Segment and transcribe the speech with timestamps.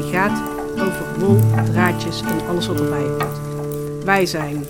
[0.00, 0.40] die gaat
[0.80, 4.04] over wol, draadjes en alles wat erbij hoort.
[4.04, 4.64] Wij zijn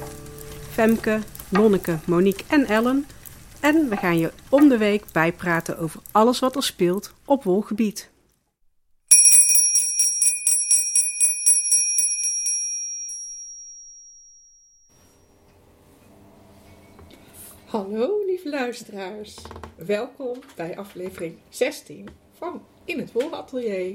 [0.71, 3.07] Femke, Nonneke, Monique en Ellen.
[3.61, 8.11] En we gaan je om de week bijpraten over alles wat er speelt op wolgebied.
[17.65, 19.37] Hallo lieve luisteraars,
[19.77, 23.95] welkom bij aflevering 16 van In het Wolatelier.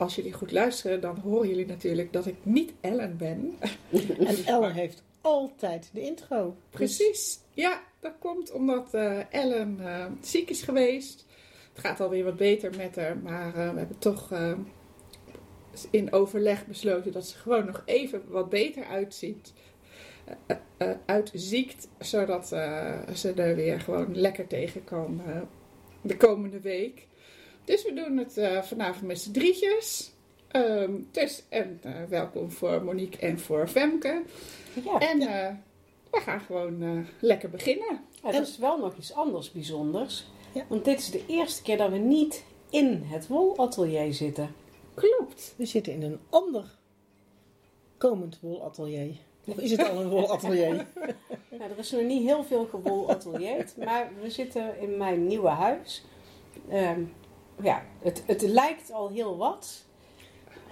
[0.00, 3.58] Als jullie goed luisteren, dan horen jullie natuurlijk dat ik niet Ellen ben.
[4.26, 6.56] En Ellen heeft altijd de intro.
[6.70, 11.26] Precies, ja, dat komt omdat eh, Ellen eh, ziek is geweest.
[11.72, 14.32] Het gaat alweer wat beter met haar, maar eh, we hebben toch
[15.90, 19.52] in overleg besloten dat ze gewoon nog even wat beter uitziet.
[21.06, 22.46] uitziekt, zodat
[23.14, 25.22] ze er weer gewoon lekker tegen kan
[26.00, 27.08] de komende week.
[27.70, 30.10] Dus we doen het eh, vanavond met z'n drietjes.
[30.48, 34.22] Ehm, dus, en eh, welkom voor Monique en voor Femke.
[34.84, 35.54] Ja, En eh,
[36.10, 38.00] we gaan gewoon eh, lekker beginnen.
[38.22, 40.26] ja, dat is wel nog iets anders bijzonders.
[40.54, 40.64] Ja.
[40.68, 44.54] Want dit is de eerste keer dat we niet in het wolatelier zitten.
[44.94, 45.54] Klopt.
[45.56, 46.64] We zitten in een ander
[47.96, 49.16] komend wolatelier.
[49.44, 50.86] Of is het al een wolatelier?
[51.58, 56.04] Nou, er is nog niet heel veel gewolatelieerd, maar we zitten in mijn nieuwe huis.
[56.68, 57.02] Ehm,
[57.62, 59.84] ja, het, het lijkt al heel wat.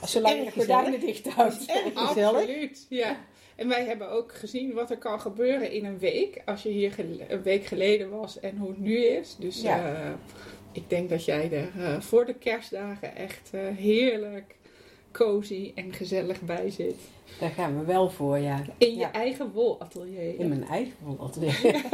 [0.04, 1.66] Zolang je gordijnen dicht houdt.
[1.94, 3.16] Absoluut, ja.
[3.56, 6.42] En wij hebben ook gezien wat er kan gebeuren in een week.
[6.46, 6.94] Als je hier
[7.28, 9.36] een week geleden was en hoe het nu is.
[9.38, 9.94] Dus Ja.
[9.94, 10.10] eh,
[10.72, 14.56] ik denk dat jij er eh, voor de kerstdagen echt eh, heerlijk
[15.12, 16.96] cozy en gezellig bij zit.
[17.40, 18.62] Daar gaan we wel voor, ja.
[18.78, 19.12] In je Ja.
[19.12, 20.38] eigen wolatelier.
[20.38, 21.60] In mijn eigen wolatelier.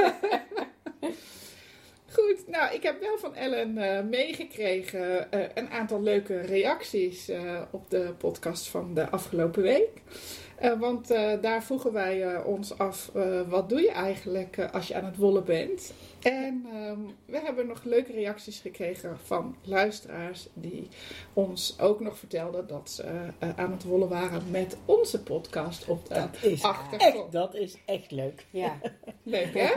[2.15, 7.63] Goed, nou, ik heb wel van Ellen eh, meegekregen eh, een aantal leuke reacties eh,
[7.71, 9.89] op de podcast van de afgelopen week.
[10.57, 14.89] Eh, want eh, daar vroegen wij eh, ons af, eh, wat doe je eigenlijk als
[14.89, 15.93] je aan het wollen bent?
[16.23, 20.89] En ehm, we hebben nog leuke reacties gekregen van luisteraars die
[21.33, 23.03] ons ook nog vertelden dat ze
[23.39, 27.15] eh, aan het wollen waren met onze podcast op de Dat is achtergrond.
[27.25, 28.45] echt, dat is echt leuk.
[28.51, 28.79] Ja.
[29.23, 29.71] Leuk hè?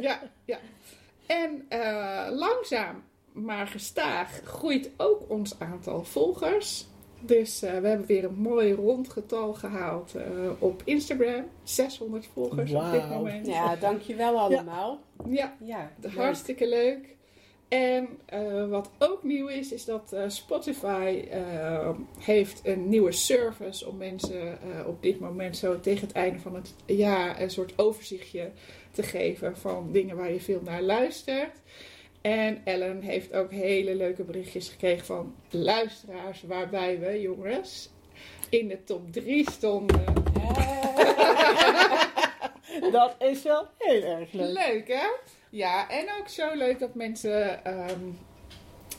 [0.00, 0.58] Ja, ja.
[1.26, 6.86] En eh, langzaam maar gestaag groeit ook ons aantal volgers.
[7.20, 10.24] Dus eh, we hebben weer een mooi rond getal gehaald eh,
[10.58, 11.44] op Instagram.
[11.62, 13.46] 600 volgers op dit moment.
[13.46, 15.00] ja, dankjewel allemaal.
[15.28, 16.14] Ja, Ja, leuk.
[16.14, 17.16] hartstikke leuk.
[17.68, 21.24] En eh, wat ook nieuw is, is dat eh, Spotify
[22.18, 26.54] heeft een nieuwe service om mensen eh, op dit moment zo tegen het einde van
[26.54, 28.50] het jaar een soort overzichtje
[28.96, 31.56] te geven van dingen waar je veel naar luistert.
[32.20, 37.90] En Ellen heeft ook hele leuke berichtjes gekregen van luisteraars, waarbij we, jongens,
[38.48, 40.04] in de top 3 stonden.
[42.92, 44.52] Dat is wel heel erg leuk.
[44.52, 45.06] Leuk hè?
[45.50, 48.00] Ja, en ook zo leuk dat mensen ehm,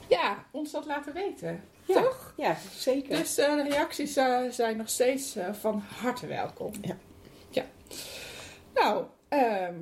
[0.08, 1.64] ja, ons dat laten weten.
[1.86, 2.02] Ja.
[2.02, 2.34] Toch?
[2.38, 3.18] Ja, zeker.
[3.18, 6.72] Dus eh, de reacties eh, zijn nog steeds eh, van harte welkom.
[6.82, 6.98] Ja.
[7.50, 7.66] ja.
[8.74, 9.74] Nou, ehm,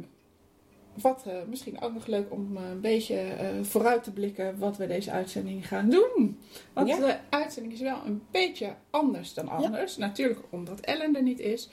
[1.01, 4.77] wat eh, misschien ook nog leuk om eh, een beetje eh, vooruit te blikken wat
[4.77, 6.39] we deze uitzending gaan doen.
[6.73, 6.97] Want Ja.
[6.97, 9.97] de uitzending is wel een beetje anders dan anders.
[9.97, 11.69] Natuurlijk omdat Ellen er niet is.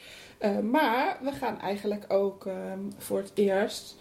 [0.62, 3.96] Maar we gaan eigenlijk ook ehm, voor het eerst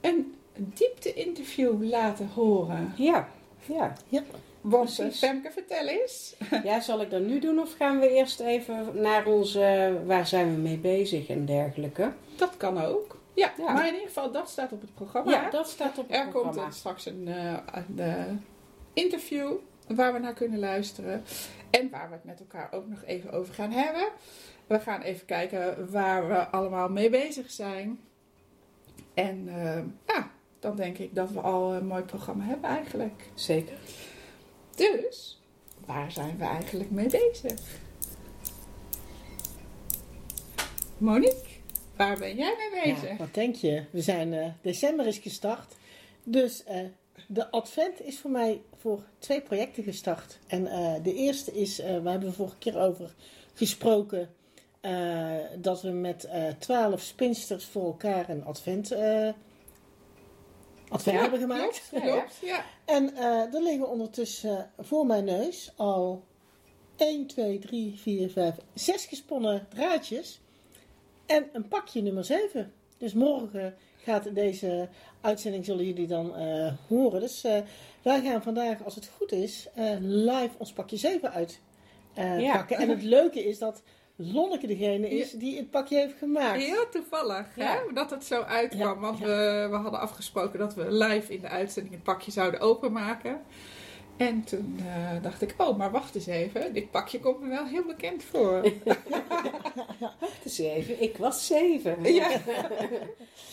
[0.00, 2.92] een diepte-interview laten horen.
[2.96, 3.28] Ja,
[3.66, 3.94] ja.
[4.08, 4.28] Want
[4.68, 5.18] Precies.
[5.18, 6.34] Femke, vertel eens.
[6.64, 10.54] Ja, zal ik dat nu doen of gaan we eerst even naar onze, waar zijn
[10.54, 12.12] we mee bezig en dergelijke?
[12.36, 13.18] Dat kan ook.
[13.34, 13.72] Ja, Ja.
[13.72, 15.30] maar in ieder geval, dat staat op het programma.
[15.30, 16.66] Ja, dat staat op het er komt programma.
[16.66, 18.24] er straks een, eh, een eh,
[18.92, 19.52] interview
[19.88, 21.24] waar we naar kunnen luisteren.
[21.70, 24.08] En waar we het met elkaar ook nog even over gaan hebben.
[24.66, 28.00] We gaan even kijken waar we allemaal mee bezig zijn.
[29.14, 33.22] En eh, ja, dan denk ik dat we al een mooi programma hebben eigenlijk.
[33.34, 33.76] Zeker.
[34.76, 35.40] Dus,
[35.86, 37.60] waar zijn we eigenlijk mee bezig?
[40.98, 41.48] Monique,
[41.96, 43.08] waar ben jij mee bezig?
[43.08, 43.84] Ja, wat denk je?
[43.90, 45.74] We zijn, eh, december is gestart.
[46.22, 46.80] Dus eh,
[47.26, 50.38] de advent is voor mij voor twee projecten gestart.
[50.46, 53.14] En eh, de eerste is, we hebben vorige keer over
[53.54, 54.28] gesproken,
[55.58, 56.28] dat we met
[56.58, 58.94] twaalf spinsters voor elkaar een advent,
[61.04, 61.82] Ja, hebben gemaakt.
[61.90, 62.64] Klopt, klopt, ja.
[62.84, 66.24] En eh, er liggen ondertussen voor mijn neus al
[66.96, 70.40] 1, 2, 3, 4, 5, 6 gesponnen draadjes.
[71.26, 72.72] En een pakje nummer 7.
[72.98, 74.88] Dus morgen gaat deze
[75.20, 77.20] uitzending, zullen jullie dan eh, horen.
[77.20, 77.58] Dus eh,
[78.02, 79.68] Wij gaan vandaag, als het goed is,
[80.00, 82.40] live ons pakje 7 uitpakken.
[82.40, 82.56] Ja.
[82.56, 82.76] pakken.
[82.76, 83.82] En het leuke is dat
[84.16, 86.62] Lonneke degene is die het pakje heeft gemaakt.
[86.62, 87.72] Heel toevallig Ja.
[87.72, 88.80] hè, dat het zo uitkwam.
[88.80, 89.18] Ja, Want.
[89.18, 93.40] We, we hadden afgesproken dat we live in de uitzending het pakje zouden openmaken.
[94.16, 96.72] En toen eh, dacht ik, oh, maar wacht eens even.
[96.72, 98.62] Dit pakje komt me wel heel bekend voor.
[100.20, 102.12] Wacht eens even, ik was zeven.
[102.14, 102.40] Ja.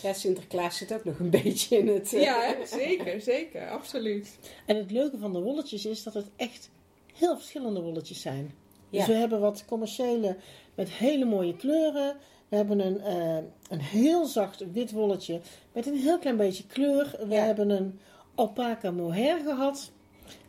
[0.02, 2.12] Ja, Sinterklaas zit ook nog een beetje in het...
[2.14, 3.68] eh, ja, zeker, zeker.
[3.70, 4.38] Absoluut.
[4.66, 6.70] En het leuke van de wolletjes is dat het echt
[7.14, 8.54] heel verschillende wolletjes zijn.
[8.92, 8.98] Ja.
[8.98, 10.36] Dus we hebben wat commerciële
[10.74, 12.16] met hele mooie kleuren.
[12.48, 13.36] We hebben een, eh,
[13.68, 15.40] een heel zacht wit wolletje
[15.72, 17.16] met een heel klein beetje kleur.
[17.28, 17.44] We Ja.
[17.44, 18.00] hebben een
[18.34, 19.90] alpaca mohair gehad.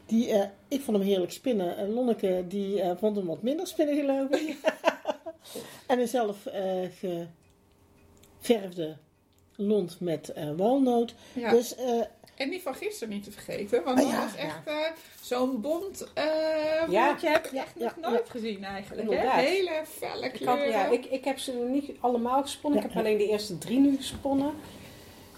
[0.06, 1.78] Die, eh, ik vond hem heerlijk spinnen.
[1.78, 4.57] En Lonneke die eh, vond hem wat minder spinnen geloof ik.
[5.88, 6.63] en een zelf eh,
[8.42, 8.95] geverfde
[9.56, 11.13] lont met eh, walnoot.
[11.34, 11.51] Ja.
[11.51, 12.01] Dus eh,
[12.35, 13.83] En die van gisteren niet te vergeten.
[13.83, 14.75] Want Ah, dat ja, was echt eh,
[15.21, 16.24] zo'n bont uh,
[16.89, 17.12] Ja.
[17.12, 19.09] wat je echt nog nooit gezien eigenlijk.
[19.12, 19.41] Hè?
[19.41, 20.68] Hele felle Ik, had, kleuren.
[20.69, 22.83] ja, ik, ik heb ze nog niet allemaal gesponnen.
[22.83, 24.53] Ik heb alleen de eerste drie nu gesponnen.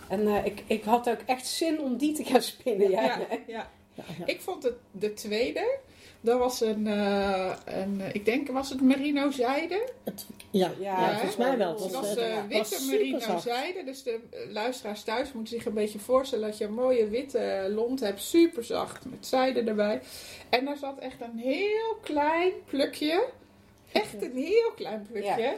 [0.09, 2.89] En eh, ik, ik had ook echt zin om die te gaan spinnen.
[2.89, 3.69] Ja.
[4.25, 5.77] Ik vond het de tweede.
[6.25, 9.89] Dat was een, eh, een ik denk was het merino zijde.
[10.03, 11.71] Het, ja, Ja, volgens mij wel.
[11.71, 13.83] Het Het was was, eh, eh, witte was merino zijde.
[13.83, 14.19] Dus de
[14.49, 18.21] luisteraars thuis moeten zich een beetje voorstellen dat je een mooie witte lont hebt.
[18.21, 20.01] Super zacht met zijde erbij.
[20.49, 23.25] En daar zat echt een heel klein plukje.
[23.91, 25.41] Echt een heel klein plukje.
[25.41, 25.53] Ja.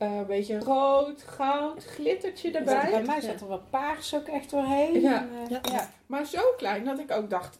[0.00, 2.90] Eh, een beetje rood, goud, glittertje erbij.
[2.90, 5.00] Bij mij zat er wat paars ook echt doorheen.
[5.00, 5.18] Ja.
[5.20, 5.60] En, eh, Ja.
[5.62, 5.90] ja.
[6.06, 7.58] Maar zo klein dat ik ook dacht,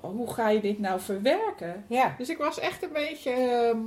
[0.00, 1.84] hoe ga je dit nou verwerken?
[1.88, 2.14] Ja.
[2.18, 3.30] Dus ik was echt een beetje...
[3.30, 3.78] ehm,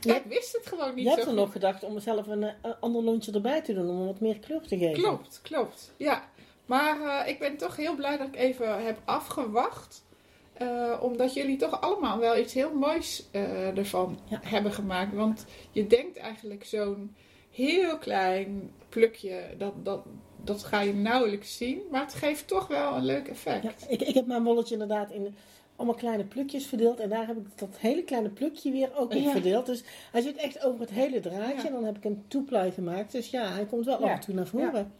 [0.00, 2.42] ja, ik wist het gewoon niet Je hebt zo er nog gedacht om zelf een,
[2.42, 5.02] eh, een ander lontje erbij te doen, om hem wat meer kleur te geven.
[5.02, 5.92] Klopt, klopt.
[5.96, 6.22] Ja.
[6.66, 10.04] Maar eh, ik ben toch heel blij dat ik even heb afgewacht.
[10.52, 14.38] Eh, omdat jullie toch allemaal wel iets heel moois eh, ervan Ja.
[14.42, 15.14] hebben gemaakt.
[15.14, 17.14] Want je denkt eigenlijk zo'n
[17.52, 20.00] heel klein plukje, dat, dat,
[20.44, 21.80] dat ga je nauwelijks zien.
[21.90, 23.62] Maar het geeft toch wel een leuk effect.
[23.62, 25.34] Ja, ik, ik heb mijn wolletje inderdaad in
[25.76, 27.00] allemaal kleine plukjes verdeeld.
[27.00, 29.30] En daar heb ik dat hele kleine plukje weer ook in Ja.
[29.30, 29.66] verdeeld.
[29.66, 31.54] Dus hij zit echt over het hele draadje.
[31.56, 31.66] Ja.
[31.66, 33.12] En dan heb ik een toeplui gemaakt.
[33.12, 34.92] Dus ja, hij komt wel af en toe naar voren.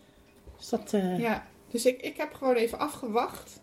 [0.57, 0.93] Dus dat...
[0.93, 3.61] eh, Ja, dus ik, ik heb gewoon even afgewacht.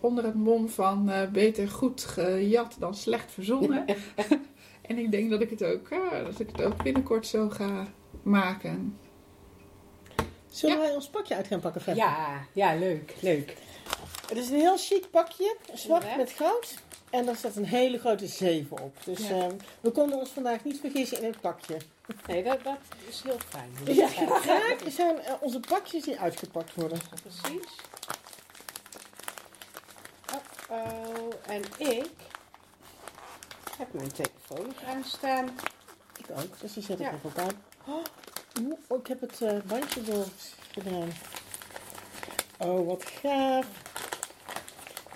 [0.00, 3.84] Onder het mom van eh, beter goed gejat dan slecht verzonnen.
[4.88, 7.86] en ik denk dat ik, het ook, eh, dat ik het ook binnenkort zo ga
[8.22, 8.98] maken.
[10.50, 10.82] Zullen Ja.
[10.82, 11.96] wij ons pakje uit gaan pakken, Fred?
[11.96, 13.56] Ja, ja, leuk, leuk.
[14.28, 15.56] Het is een heel chic pakje.
[15.74, 16.16] Zwart Ja.
[16.16, 16.74] met goud.
[17.10, 18.96] En daar staat een hele grote 7 op.
[19.04, 19.34] Dus Ja.
[19.36, 19.46] eh,
[19.80, 21.76] we konden ons vandaag niet vergissen in het pakje.
[22.26, 22.76] Nee, dat, dat
[23.08, 23.72] is heel fijn.
[23.96, 24.08] Ja,
[24.40, 26.98] graag zijn eh, onze pakjes die uitgepakt worden.
[27.22, 27.68] Precies.
[30.70, 32.10] Oh, en ik
[33.78, 35.48] heb mijn telefoon nog aanstaan.
[36.18, 37.12] Ik ook, dus die zet ik Ja.
[37.12, 37.54] even op uit.
[37.88, 38.04] Oh,
[38.88, 40.24] oh, ik heb het eh, bandje door
[40.72, 41.08] gedaan.
[42.58, 43.66] Oh, wat gaaf.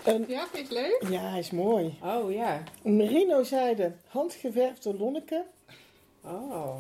[0.05, 1.11] Een, Ja, vind je het leuk?
[1.13, 1.99] ja, hij is mooi.
[2.03, 2.63] Oh ja.
[2.83, 5.45] Een merino zijde, handgeverfde lonneke.
[6.21, 6.79] Oh,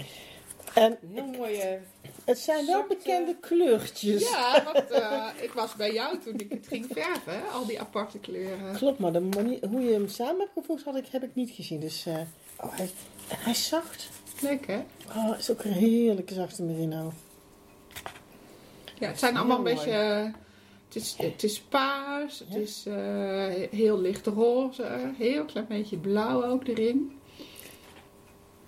[0.74, 1.80] En heel mooie.
[2.24, 4.28] het zijn wel bekende kleurtjes.
[4.30, 7.32] Ja, want eh, ik was bij jou toen ik het ging verven.
[7.32, 8.74] hè, Al die aparte kleuren.
[8.74, 11.50] Klopt, maar de manier, hoe je hem samen hebt gevoegd had ik, heb ik niet
[11.50, 11.80] gezien.
[11.80, 12.14] Dus, eh,
[12.60, 12.90] oh, hij,
[13.36, 14.08] hij is zacht.
[14.40, 14.78] Leuk hè?
[15.08, 17.12] Oh, het is ook een heerlijke zachte merino.
[18.98, 19.90] Ja, het zijn allemaal een beetje...
[19.90, 20.24] eh,
[20.86, 22.58] het, is, het is paars, het Ja.
[22.58, 25.12] is eh, heel licht roze.
[25.18, 27.18] Heel klein beetje blauw ook erin.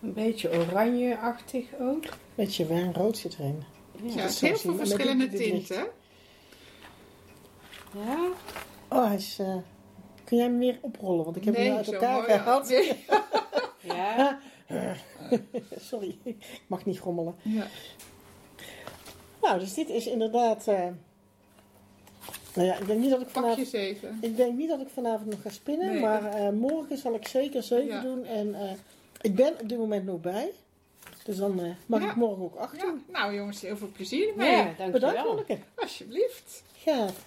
[0.02, 2.04] Een beetje oranje-achtig ook.
[2.34, 3.62] Beetje wijnrood zit erin.
[4.02, 5.86] Ja, het is heel veel verschillende tinten.
[8.06, 8.28] Ja.
[8.88, 9.38] Oh, hij is...
[9.38, 9.56] eh,
[10.24, 11.24] kun jij hem weer oprollen?
[11.24, 12.24] Want ik heb hem uit zo elkaar mooi.
[12.26, 12.68] gehaald.
[12.68, 13.04] Nee.
[13.96, 14.38] Ja.
[15.90, 17.34] Sorry, ik mag niet grommelen.
[17.42, 17.66] Ja.
[19.42, 20.66] Nou, dus dit is inderdaad...
[20.68, 20.86] eh,
[22.54, 23.68] nou ja, ik denk niet dat ik Pakje vanavond...
[23.68, 24.18] 7.
[24.20, 26.00] Ik denk niet dat ik vanavond nog ga spinnen, Nee.
[26.00, 28.00] maar eh, morgen zal ik zeker 7 Ja.
[28.00, 28.24] doen.
[28.24, 28.70] En eh,
[29.20, 30.50] ik ben op dit moment nog bij.
[31.24, 32.10] Dus dan eh, mag Ja.
[32.10, 34.50] ik morgen ook 8 Ja, nou jongens, heel veel plezier ermee.
[34.50, 35.52] Ja, Bedankt.
[35.74, 36.62] Alsjeblieft.
[36.76, 37.24] Gaaf.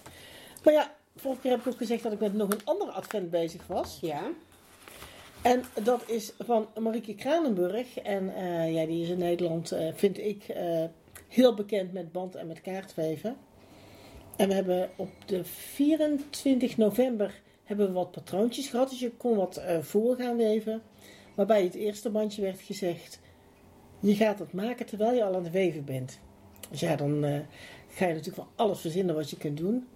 [0.64, 3.30] Maar ja, vorige keer heb ik ook gezegd dat ik met nog een andere advent
[3.30, 3.98] bezig was.
[4.02, 4.22] Ja.
[5.42, 7.98] En dat is van Marieke Kranenburg.
[7.98, 10.84] En eh, ja, die is in Nederland, eh, vind ik, eh,
[11.28, 13.36] heel bekend met band en met kaartweven.
[14.36, 18.90] En we hebben op de 24 november hebben we wat patroontjes gehad.
[18.90, 20.82] Dus je kon wat voor gaan weven.
[21.36, 23.20] Waarbij het eerste bandje werd gezegd,
[24.00, 26.20] je gaat het maken terwijl je al aan het weven bent.
[26.70, 27.22] Dus ja, dan
[27.88, 29.88] ga je natuurlijk van alles verzinnen wat je kunt doen.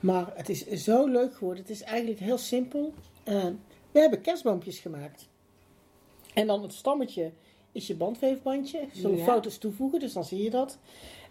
[0.00, 1.62] Maar het is zo leuk geworden.
[1.62, 2.94] Het is eigenlijk heel simpel.
[3.92, 5.28] We hebben kerstboompjes gemaakt.
[6.34, 7.32] En dan het stammetje
[7.72, 8.78] is je bandweefbandje.
[8.92, 9.24] Je zult Ja.
[9.24, 10.78] foto's toevoegen, dus dan zie je dat.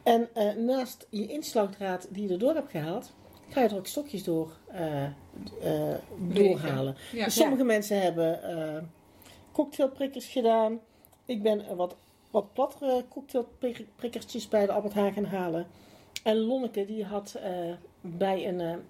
[0.04, 3.12] En eh, naast je inslagdraad die je erdoor hebt gehaald,
[3.50, 5.12] ga je er ook stokjes door eh, eh,
[6.18, 6.96] doorhalen.
[7.12, 7.26] Ja.
[7.26, 8.92] Dus sommige mensen hebben
[9.52, 10.80] cocktailprikkers gedaan.
[11.26, 11.96] Ik ben wat,
[12.32, 15.68] wat plattere cocktailprikkertjes bij de Albert gaan halen.
[16.24, 17.40] En Lonneke die had
[18.02, 18.82] bij een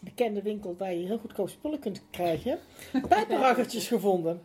[0.00, 2.58] bekende winkel waar je heel goedkoop spullen kunt krijgen,
[3.08, 4.40] pijpenraggertjes gevonden.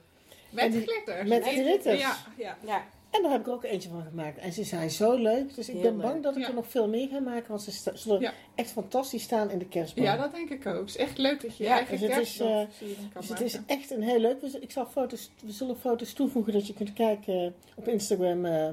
[0.49, 1.29] Met die- glitters.
[1.29, 1.99] met glitters.
[2.01, 2.57] Ja, ja.
[2.65, 4.37] Ja, En daar heb ik ook eentje van gemaakt.
[4.37, 5.55] En ze zijn zo leuk.
[5.55, 6.01] Dus ik Heel ben leuk.
[6.05, 6.47] bang dat ik Ja.
[6.47, 7.47] er nog veel meer ga maken.
[7.49, 8.33] Want ze zullen Ja.
[8.55, 10.05] echt fantastisch staan in de kerstboom.
[10.05, 10.79] ja, dat denk ik ook.
[10.79, 12.67] Het is echt leuk dat je Ja, eigen dus het is, kan
[13.19, 14.41] Dus het is echt een heel leuk.
[14.41, 18.67] Ik zal foto's, we zullen foto's toevoegen dat je kunt kijken op Instagram eh,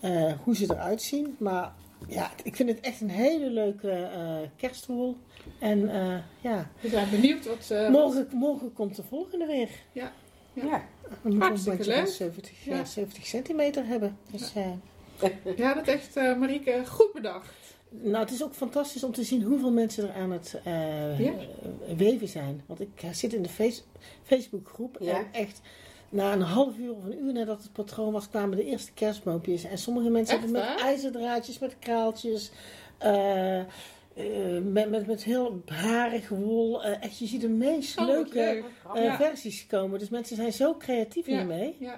[0.00, 1.36] eh, hoe ze eruit zien.
[1.38, 1.72] Maar
[2.08, 5.16] ja, ik vind het echt een hele leuke eh kerstrol.
[5.58, 7.88] En eh, ja, We zijn benieuwd wat ze...
[7.90, 9.68] morgen, morgen komt de volgende weer.
[9.92, 10.12] ja.
[10.52, 12.06] Dan moet Hartstikke een leuk.
[12.06, 12.76] 70, Ja.
[12.76, 14.18] ja, 70 centimeter hebben.
[14.30, 14.66] Dus, eh,
[15.56, 17.54] Ja, dat heeft eh Marieke goed bedacht.
[17.88, 21.32] Nou, het is ook fantastisch om te zien hoeveel mensen er aan het eh, Ja.
[21.32, 22.62] eh, weven zijn.
[22.66, 23.82] Want ik eh, zit in de face
[24.22, 25.16] Facebookgroep Ja.
[25.18, 25.60] en echt
[26.16, 29.64] na een half uur of een uur nadat het patroon was, kwamen de eerste kerstboompjes.
[29.64, 30.86] En sommige mensen Echt hebben met waar?
[30.86, 32.50] ijzerdraadjes, met kraaltjes,
[32.98, 33.66] eh, eh,
[34.62, 36.84] met, met, met heel harig wol.
[36.84, 38.64] Eh, echt, je ziet de meest Oh, leuke leuk.
[38.94, 39.16] eh, Ja.
[39.16, 39.98] versies komen.
[39.98, 41.36] Dus mensen zijn zo creatief Ja.
[41.36, 41.76] hiermee.
[41.78, 41.94] Ja,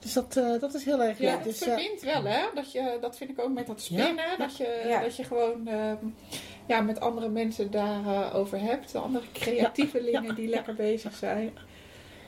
[0.00, 1.34] Dus dat, eh, dat is heel erg ja leuk.
[1.34, 2.40] het Dus, eh, verbindt wel, hè?
[2.54, 4.24] Dat, je, dat vind ik ook met dat spinnen.
[4.38, 5.00] Dat, je, Ja.
[5.00, 5.96] dat je gewoon ehm,
[6.66, 8.94] ja, met andere mensen daarover over hebt.
[8.94, 10.32] Andere creatievelingen Ja.
[10.32, 11.52] die lekker bezig zijn.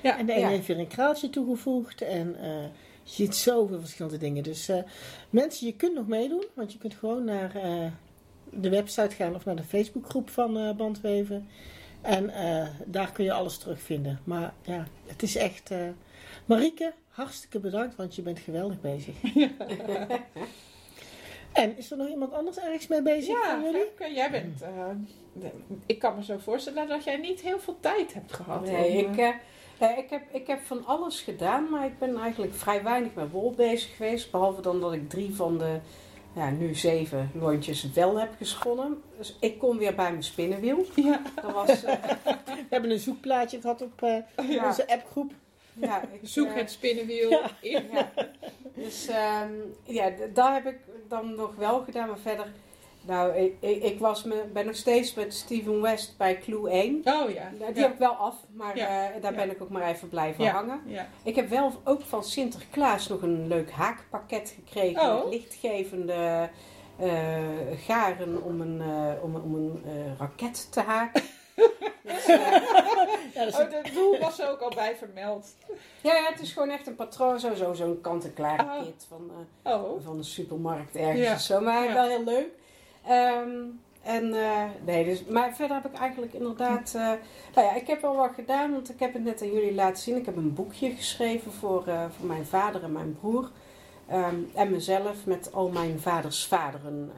[0.03, 0.49] En de een Ja.
[0.49, 2.03] heeft weer een kraaltje toegevoegd.
[2.03, 2.63] En eh,
[3.03, 4.43] je ziet zoveel verschillende dingen.
[4.43, 4.83] Dus eh,
[5.31, 6.45] mensen, je kunt nog meedoen.
[6.55, 7.87] Want je kunt gewoon naar eh,
[8.51, 11.49] de website gaan of naar de Facebookgroep van eh, Bandweven.
[12.01, 14.21] En eh, daar kun je alles terugvinden.
[14.25, 15.71] Maar ja, het is echt...
[15.71, 15.79] eh
[16.47, 19.15] Marieke, hartstikke bedankt, want je bent geweldig bezig.
[21.53, 23.87] en is er nog iemand anders ergens mee bezig Ja, van jullie?
[23.97, 24.63] Femke, jij bent...
[24.63, 24.87] eh,
[25.87, 28.65] ik kan me zo voorstellen dat jij niet heel veel tijd hebt gehad.
[28.65, 29.35] Nee, om, ik,
[29.83, 33.31] eh, ik, heb, ik heb van alles gedaan, maar ik ben eigenlijk vrij weinig met
[33.31, 34.31] wol bezig geweest.
[34.31, 35.79] Behalve dan dat ik drie van de
[36.35, 39.03] ja, nu zeven lontjes wel heb gesponnen.
[39.19, 40.85] Dus ik kom weer bij mijn spinnenwiel.
[40.95, 41.23] ja.
[41.43, 42.03] Dat was, eh,
[42.45, 45.33] We hebben een zoekplaatje gehad op eh, ja, onze appgroep.
[45.73, 48.11] ja, ik, Zoek het spinnenwiel Ja.
[48.75, 49.53] Dus ehm,
[49.85, 52.53] ja, daar heb ik dan nog wel gedaan, maar verder.
[53.07, 56.95] Nou, ik, ik, ik was me, ben nog steeds met Steven West bij Clue 1.
[56.97, 57.25] Oh ja.
[57.25, 57.83] Die ja.
[57.83, 58.87] heb ik wel af, maar Ja.
[59.13, 59.39] eh, daar Ja.
[59.39, 60.81] ben ik ook maar even blijven hangen.
[61.25, 65.03] Ik heb wel ook van Sinterklaas nog een leuk haakpakket gekregen.
[65.03, 65.25] Oh.
[65.25, 66.49] Met lichtgevende
[66.99, 67.39] eh,
[67.87, 69.83] garen om een, eh, om, om een
[70.19, 71.23] raket te haken.
[72.03, 75.47] dus, Ja, dat is Oh, het doel was er ook al bij vermeld.
[76.01, 77.41] ja, ja, het is gewoon echt een patroon.
[77.41, 78.83] Zo, zo, zo'n kant-en-klare Oh.
[78.83, 79.31] kit van,
[79.63, 80.05] Oh.
[80.05, 81.33] van de supermarkt ergens Ja.
[81.33, 81.61] of zo.
[81.61, 81.93] Maar Ja.
[81.93, 82.47] wel heel leuk.
[83.07, 83.51] Ehm,
[84.03, 86.95] en eh, nee, dus, maar verder heb ik eigenlijk inderdaad.
[86.95, 87.03] eh,
[87.55, 90.03] nou ja, ik heb wel wat gedaan, want ik heb het net aan jullie laten
[90.03, 90.17] zien.
[90.17, 93.51] Ik heb een boekje geschreven voor, eh, voor mijn vader en mijn broer.
[94.09, 97.13] Ehm, en mezelf met al mijn vaders vaderen.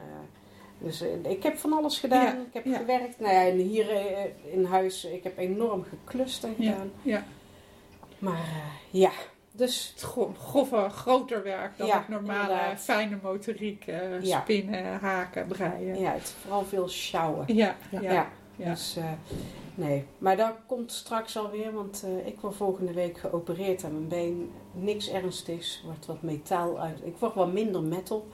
[0.77, 2.25] dus ik heb van alles gedaan.
[2.25, 2.77] Ja, Ik heb ja.
[2.77, 3.19] gewerkt.
[3.19, 3.87] Nou ja, en hier
[4.51, 6.71] in huis, ik heb enorm geklust en Ja.
[6.71, 6.91] gedaan.
[7.01, 7.23] ja.
[8.19, 9.11] Maar eh, ja,
[9.55, 12.79] dus Het gro- grove, groter werk dan Ja, het normale inderdaad.
[12.79, 13.87] fijne motoriek.
[13.87, 14.41] eh, Ja.
[14.41, 15.99] Spinnen, haken, breien.
[15.99, 17.43] ja, het is vooral veel sjouwen.
[17.47, 18.01] Ja, Ja.
[18.01, 18.11] ja.
[18.11, 18.27] Ja.
[18.55, 18.69] ja.
[18.69, 19.03] Dus eh,
[19.75, 24.07] nee, maar dat komt straks alweer, want eh, ik word volgende week geopereerd aan mijn
[24.07, 24.51] been.
[24.71, 26.99] Niks ernstigs, wordt wat metaal uit.
[27.03, 28.27] Ik word wat minder metal.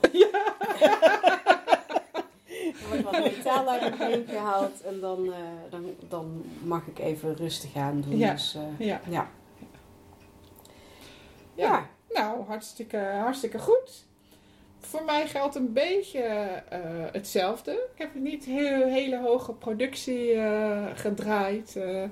[2.82, 5.38] Er wordt wat metaal uit mijn been gehaald en dan, eh,
[5.70, 8.16] dan, dan mag ik even rustig aan doen.
[8.18, 8.32] Ja.
[8.32, 9.28] Dus, eh, Ja.
[11.54, 11.86] Ja.
[12.08, 14.04] Nou, hartstikke, hartstikke goed.
[14.80, 16.22] Voor mij geldt een beetje
[16.68, 16.80] eh,
[17.12, 17.72] hetzelfde.
[17.72, 21.76] Ik heb niet heel hele hoge productie eh, gedraaid.
[21.76, 22.04] Eh,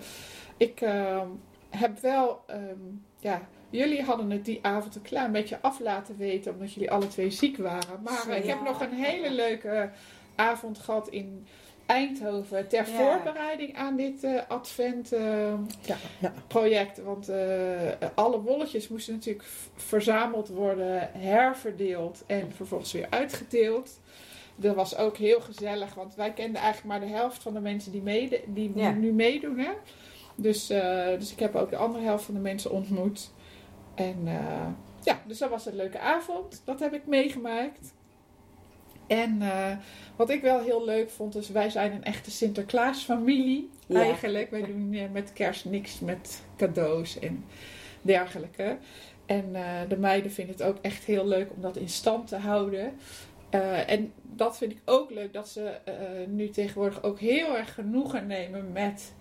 [0.57, 1.23] ik eh,
[1.69, 2.79] heb wel, ehm,
[3.19, 7.09] ja, jullie hadden het die avond een klein beetje af laten weten, omdat jullie alle
[7.09, 8.03] twee ziek waren.
[8.03, 9.91] Maar ik heb nog een hele leuke
[10.35, 11.47] avond gehad in
[11.91, 12.95] Eindhoven ter Ja.
[12.95, 15.13] voorbereiding aan dit advent.
[15.13, 16.33] eh, Ja, ja.
[16.47, 17.03] project.
[17.03, 17.39] Want eh,
[18.15, 24.01] alle wolletjes moesten natuurlijk verzameld worden, herverdeeld en vervolgens weer uitgedeeld.
[24.57, 27.93] Dat was ook heel gezellig, want wij kenden eigenlijk maar de helft van de mensen
[27.93, 28.91] die, mede, die Ja.
[28.91, 29.59] nu meedoen.
[29.59, 29.71] Hè?
[30.35, 33.31] Dus, eh, dus ik heb ook de andere helft van de mensen ontmoet.
[33.95, 34.19] En
[35.03, 36.63] ja, dus dat was een leuke avond.
[36.65, 37.93] Dat heb ik meegemaakt.
[39.11, 39.77] En eh,
[40.17, 44.01] wat ik wel heel leuk vond, is wij zijn een echte Sinterklaasfamilie Ja.
[44.03, 44.51] eigenlijk.
[44.51, 47.45] Wij doen eh, met kerst niks met cadeaus en
[48.03, 48.77] dergelijke.
[49.27, 52.37] En eh, de meiden vinden het ook echt heel leuk om dat in stand te
[52.37, 52.93] houden.
[53.87, 55.73] En dat vind ik ook leuk, dat ze
[56.29, 59.13] nu tegenwoordig ook heel erg genoegen nemen met...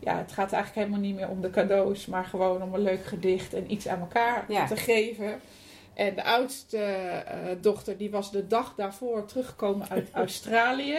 [0.00, 3.04] Ja, het gaat eigenlijk helemaal niet meer om de cadeaus, maar gewoon om een leuk
[3.04, 4.66] gedicht en iets aan elkaar Ja.
[4.66, 5.40] te geven.
[5.96, 10.98] En de oudste eh, dochter, die was de dag daarvoor teruggekomen uit Australië.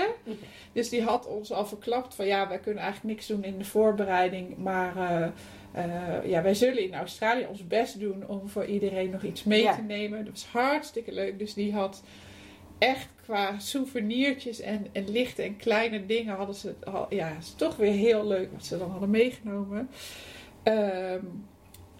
[0.73, 3.65] Dus die had ons al verklapt van ja, wij kunnen eigenlijk niks doen in de
[3.65, 4.57] voorbereiding.
[4.57, 5.27] Maar eh,
[5.71, 9.61] eh, ja, wij zullen in Australië ons best doen om voor iedereen nog iets mee
[9.63, 9.75] Ja.
[9.75, 10.25] te nemen.
[10.25, 11.39] Dat was hartstikke leuk.
[11.39, 12.03] Dus die had
[12.77, 17.53] echt qua souvenirtjes en, en lichte en kleine dingen hadden ze het al, ja, is
[17.57, 19.89] toch weer heel leuk wat ze dan hadden meegenomen.
[20.63, 21.25] Ehm,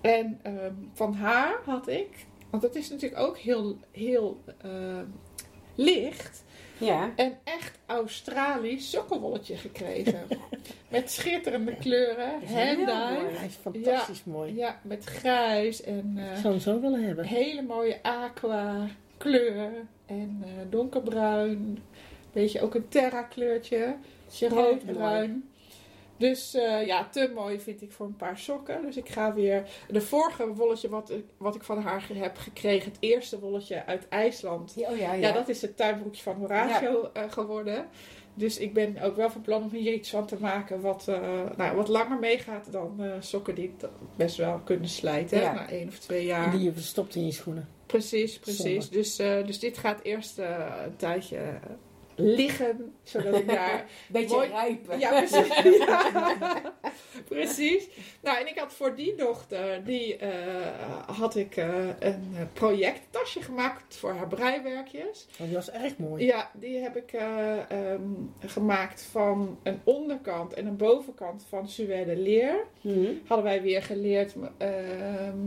[0.02, 5.06] en ehm, van haar had ik, want het is natuurlijk ook heel, heel ehm,
[5.76, 6.44] licht,
[6.78, 7.14] Ja.
[7.16, 10.20] een echt Australisch sokkenwolletje gekregen.
[10.90, 13.36] met schitterende kleuren, mooi.
[13.36, 14.56] Hij is fantastisch mooi.
[14.56, 17.26] Ja, met grijs en Ik eh, zou hem zo willen hebben.
[17.26, 18.88] hele mooie aqua
[19.18, 19.72] kleur
[20.06, 21.80] en eh, donkerbruin.
[22.32, 23.96] Beetje ook een terra kleurtje,
[24.40, 25.50] roodbruin.
[26.18, 28.82] Dus eh, ja, te mooi vind ik voor een paar sokken.
[28.82, 29.64] Dus ik ga weer.
[29.90, 34.08] De vorige wolletje wat, ik- wat ik van haar heb gekregen, het eerste wolletje uit
[34.10, 34.74] IJsland.
[34.78, 37.88] Oh ja, Ja, dat is het tuinbroekje van Horatio eh, geworden.
[38.34, 41.22] Dus ik ben ook wel van plan om hier iets van te maken wat, eh,
[41.58, 43.76] nou, wat langer meegaat dan sokken die
[44.16, 45.54] best wel kunnen slijten Ja.
[45.54, 46.52] na één of twee jaar.
[46.52, 47.68] Die je verstopt in je schoenen.
[47.86, 48.62] Precies, precies.
[48.84, 48.90] Zonde.
[48.90, 51.40] Dus, dus dit gaat eerst een tijdje
[52.20, 53.86] liggen, zodat ik daar...
[54.08, 54.48] Beetje Mooi.
[54.50, 55.00] rijpen.
[55.00, 55.62] Ja, precies.
[55.86, 56.62] Ja.
[57.30, 57.90] precies.
[58.22, 60.30] Nou, en ik had voor die dochter, die eh,
[61.20, 61.68] had ik eh,
[62.00, 65.28] een eh, projecttasje gemaakt voor haar breiwerkjes.
[65.38, 66.26] Want die was erg mooi.
[66.26, 68.02] Ja, die heb ik eh, ehm,
[68.46, 73.12] gemaakt van een onderkant en een bovenkant van Suède leer Mhm.
[73.28, 75.38] hadden wij weer geleerd, ehm,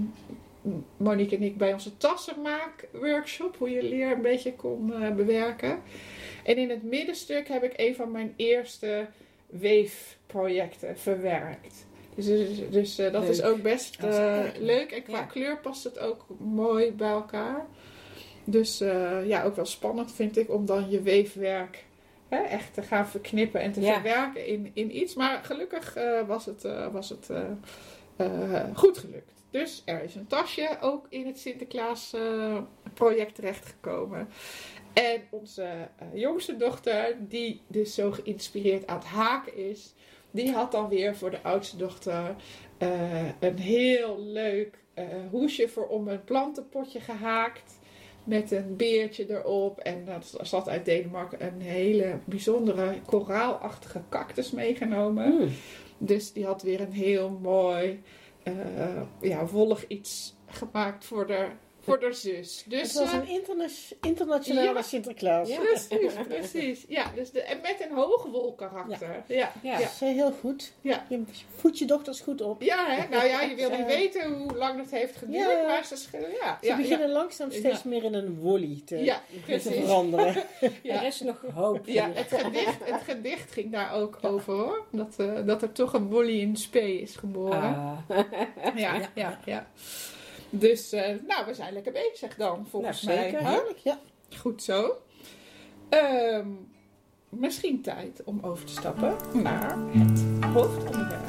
[0.96, 5.83] Monique en ik, bij onze tassenmaakworkshop, hoe je leer een beetje kon eh, bewerken.
[6.50, 9.06] En in het middenstuk heb ik een van mijn eerste
[9.46, 11.86] weefprojecten verwerkt.
[12.14, 13.30] Dus, dus, dus, eh, dat Leuk.
[13.30, 14.90] is ook best eh, leuk.
[14.92, 15.24] En qua Ja.
[15.24, 17.66] kleur past het ook mooi bij elkaar.
[18.44, 21.84] Dus eh, ja, ook wel spannend vind ik om dan je weefwerk
[22.28, 23.92] hè, echt te gaan verknippen en te Ja.
[23.92, 25.14] verwerken in, in iets.
[25.14, 27.28] Maar gelukkig was het, was het
[28.74, 29.32] goed gelukt.
[29.50, 32.14] Dus er is een tasje ook in het Sinterklaas
[32.94, 34.28] project terechtgekomen.
[34.92, 39.94] En onze eh, jongste dochter, die dus zo geïnspireerd aan het haken is,
[40.31, 42.37] die had dan weer voor de oudste dochter
[42.79, 47.79] eh, een heel leuk eh, hoesje voor om een plantenpotje gehaakt.
[48.24, 49.79] Met een beertje erop.
[49.79, 55.35] En dat zat uit Denemarken een hele bijzondere koraalachtige cactus meegenomen.
[55.35, 55.48] Mm.
[55.98, 58.03] Dus die had weer een heel mooi,
[58.42, 61.46] eh, ja, wollig iets gemaakt voor de,
[61.80, 62.64] voor de zus.
[62.66, 63.66] Dus, het was eh, een interna-
[64.00, 64.82] internationale ja.
[64.82, 65.48] Sinterklaas.
[65.48, 65.58] Ja.
[65.60, 66.84] Precies, precies.
[66.88, 69.24] Ja, dus de, en met een hoogwol karakter.
[69.26, 69.72] Ja, Ja.
[69.72, 69.78] ja.
[69.78, 70.72] Dat is heel goed.
[70.80, 71.06] Ja.
[71.08, 71.22] Je
[71.56, 72.62] voedt je dochters goed op.
[72.62, 73.08] Ja, hè?
[73.14, 73.86] nou ja, je wil niet Ja.
[73.86, 75.66] weten hoe lang dat heeft geduurd, Ja.
[75.66, 76.58] maar ze schillen, ja.
[76.60, 77.88] Ze ja, beginnen langzaam steeds Ja.
[77.88, 79.74] meer in een wolly te, ja, te precies.
[79.74, 80.34] veranderen.
[80.82, 81.86] Er is nog hoop.
[81.86, 82.16] Ja, hier.
[82.16, 84.84] het gedicht, het gedicht ging daar ook over hoor.
[84.92, 87.62] Dat, eh, dat er toch een Wolly in spe is geboren.
[88.08, 88.18] Ah.
[88.76, 89.66] ja, ja, ja,
[90.50, 93.30] Dus, eh, nou, we zijn lekker bezig dan, volgens Nou, mij.
[93.30, 93.46] zeker.
[93.48, 93.98] Heerlijk, ja.
[94.38, 94.96] Goed zo.
[95.88, 96.48] Ehm,
[97.28, 101.24] misschien tijd om over te stappen naar het hoofdonderwerp.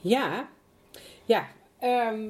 [0.00, 0.48] Ja,
[1.24, 1.46] ja.
[1.78, 2.28] ehm,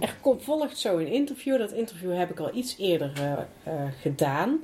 [0.00, 1.58] er komt, volgt zo een interview.
[1.58, 4.60] Dat interview heb ik al iets eerder eh, eh, gedaan.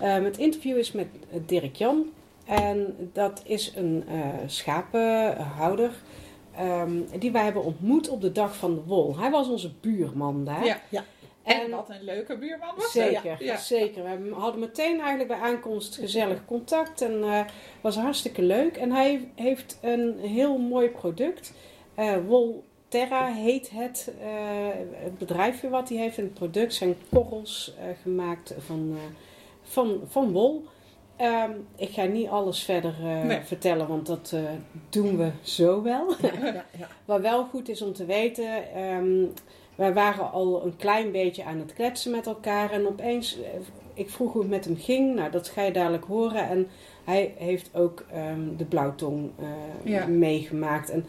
[0.00, 1.06] Ehm, het interview is met
[1.46, 2.12] Dirk Jan.
[2.44, 4.04] En dat is een
[4.46, 5.90] schapenhouder.
[6.58, 9.18] Ehm, die wij hebben ontmoet op de dag van de wol.
[9.18, 10.64] Hij was onze buurman daar.
[10.64, 10.80] Ja.
[10.88, 11.04] Ja.
[11.42, 12.92] En, En- wat een leuke buurman was.
[12.92, 13.56] Zeker, Ja.
[13.56, 14.02] zeker.
[14.02, 17.40] We hadden meteen eigenlijk bij aankomst gezellig contact en eh
[17.80, 18.76] was hartstikke leuk.
[18.76, 21.52] En hij heeft een heel mooi product.
[21.94, 24.28] Eh Wol Terra heet het, eh,
[25.02, 26.18] het bedrijfje wat hij heeft.
[26.18, 28.96] En het product zijn korrels gemaakt van,
[29.62, 30.64] van, van wol.
[31.18, 33.40] Ehm, ik ga niet alles verder eh, Nee.
[33.40, 34.40] vertellen, want dat eh,
[34.88, 36.14] doen we zo wel.
[36.22, 36.88] Ja, ja.
[37.04, 39.24] Wat wel goed is om te weten, ehm,
[39.74, 42.70] wij waren al een klein beetje aan het kletsen met elkaar.
[42.70, 43.48] En opeens, eh,
[43.94, 45.14] ik vroeg hoe het met hem ging.
[45.14, 46.48] Nou, dat ga je dadelijk horen.
[46.48, 46.68] En
[47.04, 49.30] hij heeft ook ehm, de blauwtong
[49.82, 50.06] Ja.
[50.06, 50.90] meegemaakt.
[50.90, 51.06] En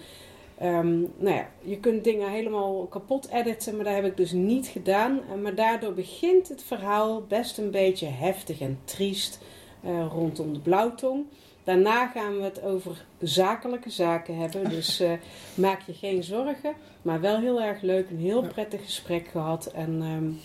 [1.18, 5.20] nou ja, je kunt dingen helemaal kapot editen, maar dat heb ik dus niet gedaan.
[5.42, 9.48] Maar daardoor begint het verhaal best een beetje heftig en triest uh,
[9.84, 11.26] rondom de blauwtong.
[11.64, 15.12] Daarna gaan we het over zakelijke zaken hebben, dus uh,
[15.54, 16.74] maak je geen zorgen.
[17.02, 19.66] Maar wel heel erg leuk, een heel prettig gesprek gehad.
[19.66, 20.40] En um,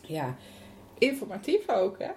[0.00, 0.36] ja.
[0.98, 2.10] Informatief ook, hè?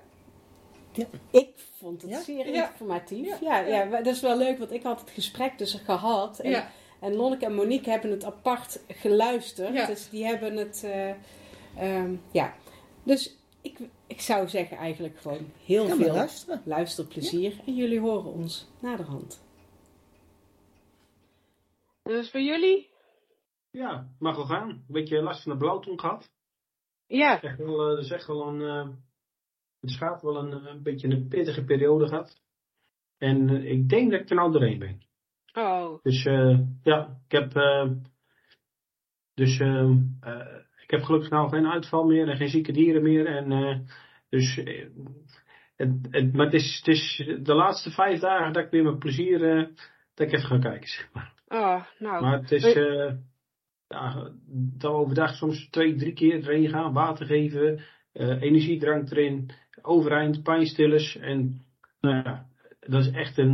[0.91, 1.06] Ja.
[1.32, 3.39] Ik vond het zeer informatief.
[3.41, 3.60] Ja.
[3.60, 6.39] Ja, dat is wel leuk, want ik had het gesprek dus gehad.
[6.39, 6.63] En,
[7.00, 9.88] en Lonneke en Monique hebben het apart geluisterd.
[9.88, 10.84] Dus die hebben het...
[10.86, 12.54] Uh, um, ja.
[13.04, 13.37] Dus
[13.67, 16.62] ik, ik zou zeggen eigenlijk gewoon heel veel luisteren.
[16.65, 17.60] luisterplezier.
[17.65, 19.45] En jullie horen ons naderhand.
[22.03, 22.89] Dus voor jullie?
[23.71, 24.69] Ja, mag wel gaan.
[24.69, 26.32] Een beetje last van de blauwtong gehad.
[27.06, 27.41] Ja.
[27.41, 28.60] Echt wel, dat is echt wel een...
[28.60, 28.95] Uh,
[29.80, 32.41] het schaap wel een, een beetje een pittige periode gehad.
[33.17, 35.01] En uh, ik denk dat ik er nou doorheen ben.
[35.53, 36.03] Oh.
[36.03, 37.51] Dus uh, ja, ik heb.
[39.34, 39.60] dus
[40.88, 43.26] ik heb gelukkig nou geen uitval meer en geen zieke dieren meer.
[43.26, 43.86] En
[44.30, 44.56] dus.
[45.76, 49.00] Het, het, maar het is, het is de laatste vijf dagen dat ik weer met
[49.00, 49.39] plezier
[50.13, 51.34] dat ik even ga kijken, zeg maar.
[51.47, 52.21] Oh, nou.
[52.21, 52.73] Maar het is.
[53.88, 54.32] ja,
[54.78, 57.82] we overdag soms twee, drie keer erin gaan, water geven,
[58.13, 61.17] energiedrank erin, overeind, pijnstillers.
[61.17, 61.62] En
[62.02, 62.45] nou ja,
[62.80, 63.54] dat is echt een.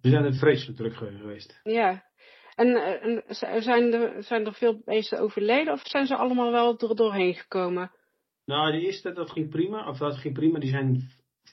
[0.00, 1.60] we zijn er vreselijk druk geweest.
[1.62, 2.02] Ja.
[2.54, 3.22] En, en
[3.62, 7.90] zijn, er, zijn er veel beesten overleden of zijn ze allemaal wel er doorheen gekomen?
[8.44, 9.88] Nou, de eerste, dat ging prima.
[9.88, 10.58] Of dat ging prima.
[10.58, 11.10] Die zijn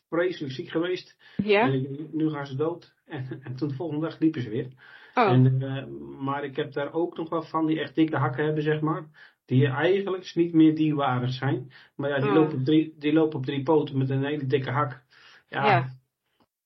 [0.10, 1.18] vreselijk ziek geweest.
[1.44, 1.62] Ja.
[1.62, 2.94] En nu gaan ze dood.
[3.06, 4.68] En, en toen de volgende dag liepen ze weer.
[5.14, 5.30] Oh.
[5.30, 5.86] En, uh,
[6.20, 9.06] maar ik heb daar ook nog wel van die echt dikke hakken hebben, zeg maar.
[9.46, 11.72] Die eigenlijk niet meer dierwaardig zijn.
[11.96, 12.36] Maar ja, die, Oh.
[12.36, 15.02] lopen, op drie, die lopen op drie poten met een hele dikke hak.
[15.50, 16.00] Ja, Ja.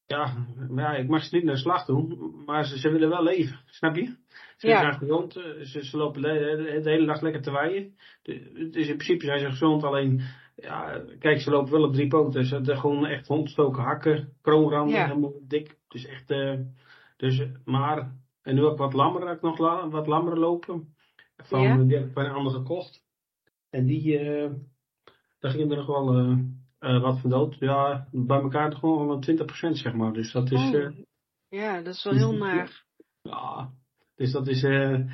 [0.08, 0.46] Ja.
[0.70, 2.34] maar ja, ik mag ze niet naar de slag doen.
[2.46, 4.16] Maar ze, ze willen wel leven, snap je?
[4.58, 4.80] Ze Ja.
[4.80, 6.28] zijn gezond, eh, ze, ze lopen de,
[6.74, 7.96] de, de hele dag lekker te waaien.
[8.72, 10.22] Dus in principe zijn ze gezond, alleen,
[10.56, 12.46] ja, kijk, ze lopen wel op drie poten.
[12.46, 15.08] Ze hebben gewoon echt hondstoken hakken, kroonranden, Ja.
[15.08, 15.78] helemaal dik.
[15.88, 16.60] Dus echt, eh,
[17.18, 20.94] dus, maar, en nu ook wat lammer, heb ik nog la- wat lammer lopen.
[21.38, 21.78] Van, Ja.
[21.78, 23.04] Die heb ik bij een ander gekocht.
[23.70, 24.52] En die, eh
[25.40, 26.38] daar gingen er nog wel
[26.86, 27.56] eh, wat van dood.
[27.60, 30.14] Ja, bij elkaar toch gewoon wel 20% zeg maar.
[30.14, 30.76] Dus dat is, Oh.
[30.76, 30.92] eh,
[31.50, 32.84] Ja, dat is wel heel naar.
[33.22, 33.70] ja,
[34.16, 35.06] dus dat is, eh, eh,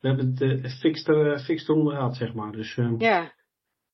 [0.00, 2.52] we hebben het eh, fixed, uh, fixed onder gehad, zeg maar.
[2.52, 3.32] Dus, eh, Ja,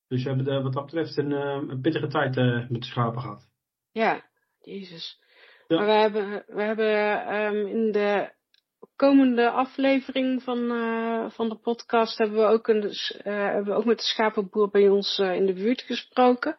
[0.07, 2.87] dus we hebben eh, wat dat betreft een, eh, een pittige tijd eh, met de
[2.87, 3.47] schapen gehad.
[3.91, 4.31] ja.
[4.65, 5.21] Jezus.
[5.67, 5.77] Ja.
[5.77, 8.31] Maar we hebben, we hebben ehm, in de
[8.95, 12.83] komende aflevering van, eh, van de podcast hebben we ook, een,
[13.23, 16.57] eh, hebben we ook met de schapenboer bij ons eh, in de buurt gesproken.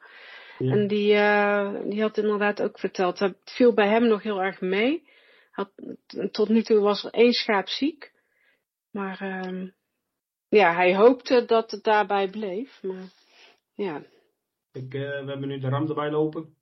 [0.59, 0.73] Ja.
[0.73, 4.61] En die, eh, die had inderdaad ook verteld, het viel bij hem nog heel erg
[4.61, 5.09] mee.
[5.51, 5.71] Had,
[6.31, 8.13] tot nu toe was er één schaap ziek.
[8.91, 9.69] Maar ehm,
[10.49, 12.83] ja, hij hoopte dat het daarbij bleef.
[12.83, 13.09] Maar
[13.75, 14.03] ja,
[14.73, 16.55] Ik, eh, we hebben nu de ram erbij lopen.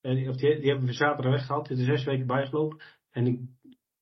[0.00, 1.68] En die, die, die hebben we zaterdag weggehaald.
[1.68, 2.80] Die is er zes weken bijgelopen.
[3.10, 3.40] En ik,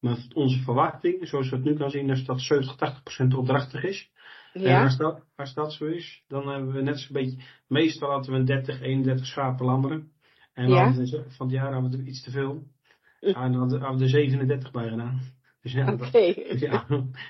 [0.01, 3.83] maar onze verwachting, zoals we het nu kan zien, is dat 70, 80 procent opdrachtig
[3.85, 4.11] is.
[4.53, 8.11] En ja, als dat, als dat zo is, dan hebben we net zo'n beetje, meestal
[8.11, 10.11] hadden we een 30, 31 schapen lammeren.
[10.53, 10.85] En we Ja.
[10.93, 12.63] hadden van het jaar hadden we er iets te veel.
[13.21, 15.21] En dan hadden we er 37 bij gedaan.
[15.63, 16.11] Dus ja, dat-
[16.61, 16.85] ja,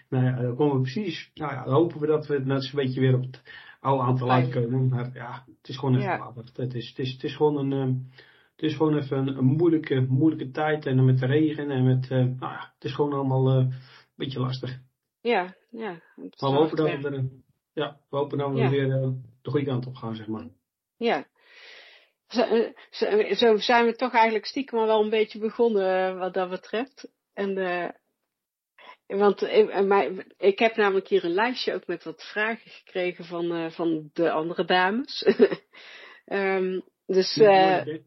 [0.09, 2.81] nou ja, dan komen we precies, nou ja, dan hopen we dat we net zo'n
[2.81, 3.43] beetje weer op het
[3.81, 4.89] oude aantal uitkomen.
[4.89, 6.33] Maar ja, het is gewoon even Ja.
[6.55, 7.95] Het is, het is, het is gewoon een, ehm,
[8.57, 10.87] het is gewoon even een, een moeilijke, moeilijke tijd.
[10.87, 13.73] En met de regen en met, eh, nou ja, het is gewoon allemaal eh, een
[14.17, 14.81] beetje lastig.
[15.21, 16.03] Ja, ja.
[16.17, 17.29] Maar we hopen dat we er,
[17.73, 18.71] ja, we hopen dat we Ja.
[18.71, 19.09] weer eh,
[19.43, 20.49] de goede kant op gaan, zeg maar.
[20.97, 21.27] Ja.
[22.29, 26.19] Zo, eh, zo, zo zijn we toch eigenlijk stiekem al wel een beetje begonnen eh,
[26.19, 27.09] wat dat betreft.
[27.35, 27.55] En,
[29.07, 29.43] want
[30.37, 34.65] ik heb namelijk hier een lijstje ook met wat vragen gekregen van, van de andere
[34.65, 35.23] dames.
[36.25, 38.03] Ehm, dus nee,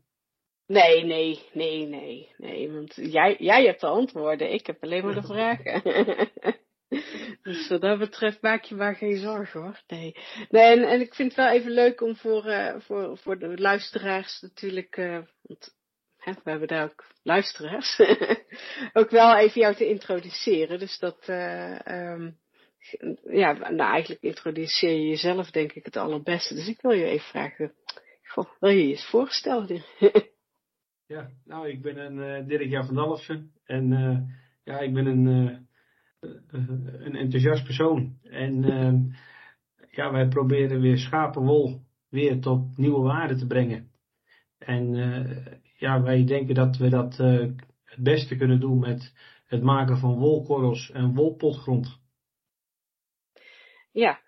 [0.66, 2.72] nee, nee, nee, nee.
[2.72, 5.82] Want jij, jij hebt de antwoorden, ik heb alleen maar de vragen.
[7.44, 9.82] dus wat dat betreft maak je maar geen zorgen hoor.
[9.88, 10.16] Nee.
[10.50, 13.58] Nee, en, en ik vind het wel even leuk om voor, eh, voor, voor de
[13.58, 15.76] luisteraars natuurlijk, eh, want
[16.18, 18.00] hè, we hebben daar ook luisteraars,
[18.94, 20.80] ook wel even jou te introduceren.
[20.80, 22.32] Dus dat, eh, ehm,
[23.24, 26.56] ja, nou eigenlijk introduceer je jezelf denk ik het allerbeste.
[26.56, 27.74] Dus ik wil je even vragen,
[28.60, 29.84] wil je je eens voorstellen?
[31.06, 33.54] Ja, nou, ik ben een Dirk Jan van Dalfsen.
[33.66, 33.88] En
[34.64, 35.68] ja, ik ben een,
[36.52, 38.18] een enthousiast persoon.
[38.24, 38.98] En ehm,
[39.90, 43.92] ja, wij proberen weer schapenwol weer tot nieuwe waarde te brengen.
[44.58, 47.40] En eh, ja, wij denken dat we dat eh,
[47.84, 49.14] het beste kunnen doen met
[49.46, 52.00] het maken van wolkorrels en wolpotgrond.
[53.92, 54.22] Ja.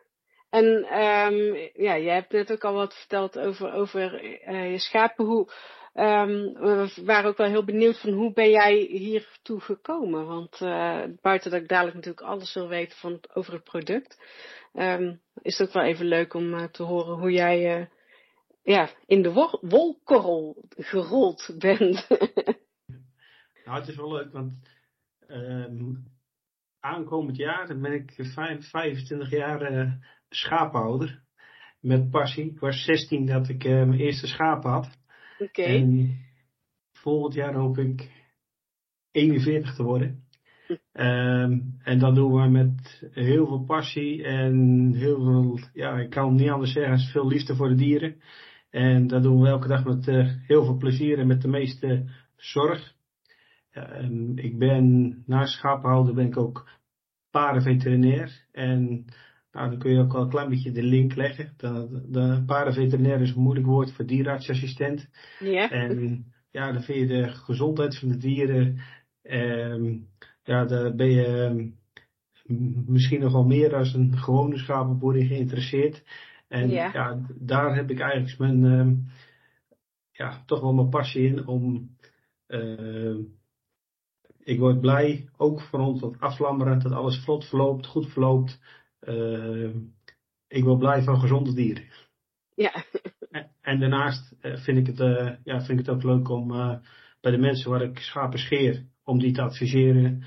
[0.49, 4.23] En um, ja, je hebt net ook al wat verteld over, over
[4.71, 5.25] je schapen.
[5.25, 5.51] Hoe,
[5.95, 10.25] um, we waren ook wel heel benieuwd van hoe ben jij hiertoe gekomen?
[10.25, 14.21] Want uh, buiten dat ik dadelijk natuurlijk alles wil weten van, over het product,
[14.73, 17.85] um, is het ook wel even leuk om uh, te horen hoe jij uh,
[18.63, 22.07] ja, in de wolkorrel gerold bent.
[23.65, 24.53] nou, het is wel leuk, want
[26.79, 29.97] aankomend jaar ben ik 25 jaar
[30.29, 31.23] schaaphouder.
[31.79, 32.51] Met passie.
[32.51, 34.97] Ik was 16 dat ik mijn eerste schapen had.
[35.39, 35.61] Oké.
[35.61, 35.65] Okay.
[35.65, 36.17] En
[36.91, 38.11] volgend jaar hoop ik
[39.11, 40.23] 41 te worden.
[40.93, 46.29] Um, en dat doen we met heel veel passie en heel veel, ja, ik kan
[46.29, 48.21] het niet anders zeggen, veel liefde voor de dieren.
[48.69, 52.09] En dat doen we elke dag met uh, heel veel plezier en met de meeste
[52.35, 52.93] zorg.
[53.73, 56.69] Um, ik ben, na schapenhouder ben ik ook
[57.31, 58.45] paardenveterinair.
[58.51, 59.05] En
[59.55, 61.53] nou, dan kun je ook al een klein beetje de link leggen.
[61.57, 65.09] De, de paardenveterinair is een moeilijk woord voor dierenartsassistent.
[65.39, 65.71] Ja.
[65.71, 68.79] En ja, dan vind je de gezondheid van de dieren.
[69.23, 70.07] Um,
[70.43, 71.75] ja, daar ben je um,
[72.85, 76.03] misschien nog wel meer als een gewone schapenboer in geïnteresseerd.
[76.47, 76.89] En ja.
[76.93, 79.07] ja, daar heb ik eigenlijk mijn, um,
[80.11, 81.89] ja, toch wel mijn passie in om
[82.47, 83.17] uh,
[84.43, 88.59] ik word blij, ook van ons dat aflammeren, dat alles vlot verloopt, goed verloopt.
[89.07, 89.75] Uh,
[90.47, 91.83] ik word blij van gezonde dieren.
[92.55, 92.83] Ja.
[93.29, 96.47] En, en daarnaast vind ik, het, uh, ja, vind ik het ook leuk om
[97.21, 100.23] bij de mensen waar ik schapen scheer, om die te adviseren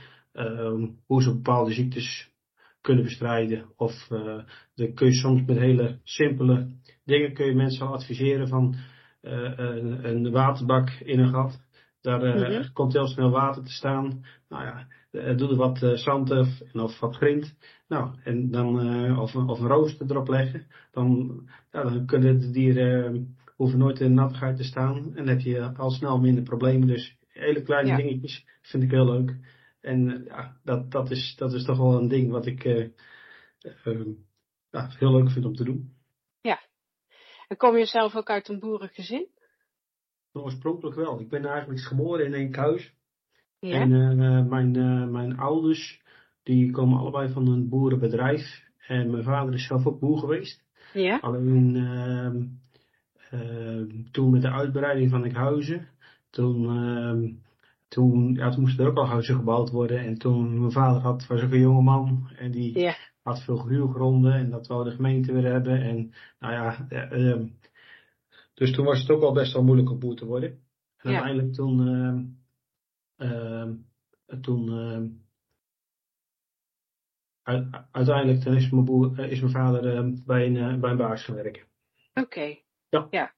[1.06, 2.30] hoe ze bepaalde ziektes
[2.80, 3.72] kunnen bestrijden.
[3.76, 4.06] Of
[4.74, 6.68] dan kun je soms met hele simpele
[7.04, 8.76] dingen kun je mensen al adviseren van
[9.20, 11.60] een, een waterbak in een gat.
[12.00, 12.72] Daar uh, Mhm.
[12.72, 14.24] komt heel snel water te staan.
[14.48, 17.56] Nou ja, doe er wat uh, zand of, of wat grind.
[17.88, 20.66] Nou, en dan, uh, of, of een rooster erop leggen.
[20.90, 21.40] Dan,
[21.72, 24.96] ja, dan kunnen de dieren, hoeven nooit in nattigheid te staan.
[24.96, 26.88] En dan heb je al snel minder problemen.
[26.88, 27.96] Dus hele kleine Ja.
[27.96, 29.36] dingetjes vind ik heel leuk.
[29.80, 32.62] En ja, dat, dat, is, dat is toch wel een ding wat ik
[34.70, 35.96] ja, heel leuk vind om te doen.
[37.48, 39.28] En kom je zelf ook uit een boerengezin?
[40.32, 41.20] Oorspronkelijk wel.
[41.20, 42.94] Ik ben eigenlijk geboren in Enkhuis.
[43.60, 43.80] Ja.
[43.80, 46.02] En uh, mijn, uh, mijn ouders,
[46.42, 48.66] die komen allebei van een boerenbedrijf.
[48.86, 50.64] En mijn vader is zelf ook boer geweest.
[50.92, 51.18] Ja.
[51.18, 52.30] Alleen uh,
[54.10, 55.88] toen met de uitbreiding van Enkhuizen,
[56.30, 57.32] toen, ehm,
[57.88, 59.98] toen, ja, toen moesten er ook al huizen gebouwd worden.
[59.98, 64.32] En toen mijn vader had, was ook een jonge man en die had veel gehuurgronden
[64.32, 65.82] en dat wou de gemeente weer hebben.
[65.82, 67.46] En nou ja, ehm,
[68.54, 70.50] dus toen was het ook al best wel moeilijk om boer te worden.
[70.96, 72.24] En uiteindelijk toen, ehm, ehm,
[74.40, 75.06] toen ehm,
[77.92, 80.96] uiteindelijk toen is mijn, boer, eh, is mijn vader ehm, bij, een, eh, bij een
[80.96, 81.62] baas gaan werken.
[82.14, 82.56] Oké.
[82.88, 83.06] Ja.
[83.10, 83.32] ja.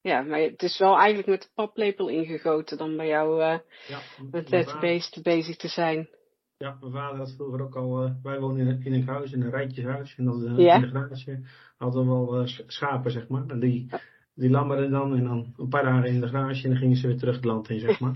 [0.00, 3.98] Ja, maar het is wel eigenlijk met de paplepel ingegoten dan bij jou uh, Ja,
[4.30, 6.08] met het vader- beest bezig te zijn.
[6.56, 9.42] Ja, mijn vader had vroeger ook al, eh, wij woonden in, in een huis, in
[9.42, 10.14] een rijtjeshuis.
[10.16, 10.74] En dat, eh, Ja.
[10.74, 11.40] in de garage
[11.76, 13.46] hadden we wel eh, sch- schapen, zeg maar.
[13.46, 13.90] En die,
[14.34, 17.06] die lammeren dan en dan een paar dagen in de garage en dan gingen ze
[17.06, 18.14] weer terug het land in, zeg maar.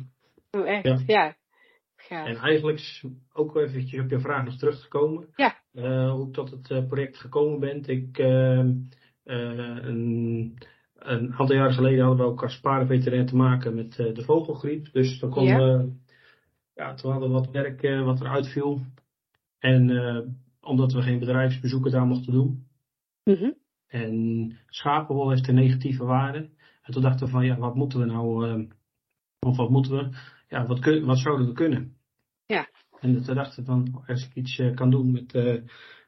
[0.60, 1.02] Oh, echt?
[1.06, 1.36] Ja.
[2.08, 2.26] Ja.
[2.26, 5.28] En eigenlijk ook eventjes op je vraag nog terug te komen.
[5.34, 5.56] Ja.
[5.72, 7.84] Eh, hoe ik tot het eh, project gekomen ben.
[7.86, 8.68] Ik, eh, eh,
[9.24, 10.58] een,
[10.94, 14.92] een aantal jaren geleden hadden we ook als paardenveterinair te maken met de vogelgriep.
[14.92, 15.76] Dus dan konden Ja.
[15.78, 15.92] we,
[16.74, 18.80] ja, toen hadden we wat werk wat er uitviel.
[19.58, 19.90] En
[20.60, 22.66] omdat we geen bedrijfsbezoeken daar mochten doen.
[23.24, 23.50] Mhm.
[23.86, 26.50] En schapenwol heeft een negatieve waarde.
[26.82, 28.64] En toen dachten we van, ja, wat moeten we nou, eh,
[29.40, 30.16] of wat moeten we,
[30.48, 31.96] ja, wat, kun, wat zouden we kunnen?
[32.46, 32.68] Ja.
[33.00, 35.62] En dachten we van, als ik iets eh, kan doen met, eh,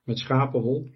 [0.04, 0.90] met schapenwol,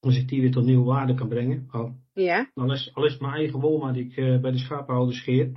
[0.00, 2.50] als ik die weer tot nieuwe waarde kan brengen, al, Ja.
[2.54, 5.52] al, is, al is mijn eigen wol maar die ik eh, bij de schapenhouder scheer,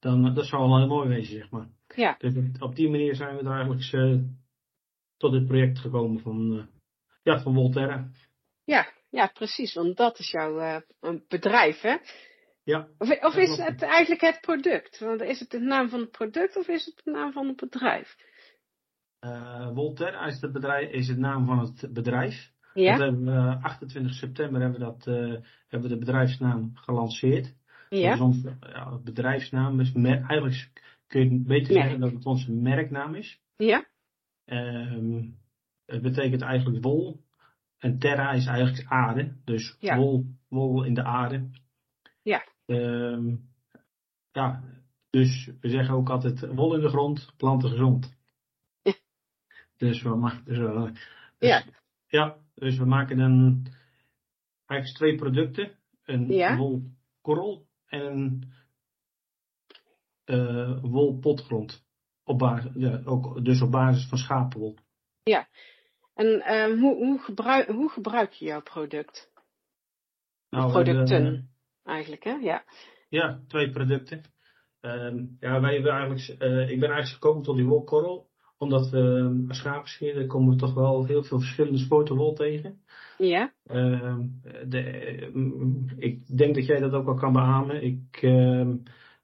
[0.00, 1.68] dan dat zou wel heel mooi wezen, zeg maar.
[1.94, 2.14] Ja.
[2.18, 4.18] Dus op- die manier zijn we eigenlijk eh,
[5.16, 6.68] tot dit project gekomen van,
[7.22, 8.10] ja, van Volterra.
[8.64, 8.92] Ja.
[9.10, 9.74] Ja, precies.
[9.74, 11.96] Want dat is jouw een bedrijf, hè?
[12.64, 14.98] Ja, Of, of Ja, is het eigenlijk het product?
[14.98, 17.56] Want is het de naam van het product of is het de naam van het
[17.56, 18.16] bedrijf?
[19.20, 22.50] Uh, is, het bedrijf, is het naam van het bedrijf.
[22.74, 22.96] Ja.
[22.96, 27.44] hebben we, eh, 28 september hebben we, dat, eh, hebben we de bedrijfsnaam gelanceerd.
[27.44, 28.20] Dat is Ja.
[28.24, 29.76] onze ja, bedrijfsnaam.
[29.76, 30.70] Dus mer- eigenlijk
[31.06, 31.82] kun je het beter Merk.
[31.82, 33.40] zeggen dat het onze merknaam is.
[33.56, 33.86] Ja.
[34.44, 35.22] Ehm,
[35.86, 37.20] het betekent eigenlijk wol.
[37.78, 39.36] En terra is eigenlijk aarde.
[39.44, 39.96] Dus Ja.
[39.96, 41.50] wol, wol in de aarde.
[42.64, 42.76] Ja.
[42.76, 43.36] Ehm,
[44.32, 44.62] ja,
[45.10, 48.16] dus we zeggen ook altijd wol in de grond, planten gezond.
[49.76, 50.90] Dus we maken, dus, we-
[51.38, 51.64] dus- Ja.
[52.06, 53.66] ja, dus we maken dan
[54.66, 55.78] eigenlijk twee producten.
[56.04, 56.56] Een Ja.
[56.56, 58.52] wolkorrel en een
[60.24, 61.84] eh wolpotgrond.
[62.24, 64.76] Op basis, ja, ook, dus op basis van schapenwol.
[66.14, 69.30] En ehm, hoe, hoe, gebruik, hoe gebruik je jouw product?
[70.50, 71.51] Nou, producten,
[71.84, 72.32] eigenlijk, hè?
[72.32, 72.64] Ja.
[73.08, 74.22] Ja, twee producten.
[74.80, 78.30] Ehm, ja, wij hebben eigenlijk, eh, ik ben eigenlijk gekomen tot die wolkorrel.
[78.58, 82.80] Omdat we um, schapen scheren, komen we toch wel heel veel verschillende soorten wol tegen.
[83.18, 83.52] Ja?
[83.66, 84.20] Ehm,
[84.68, 85.28] de, eh,
[85.96, 87.82] ik denk dat jij dat ook wel kan beamen.
[87.82, 88.76] Ik, ehm,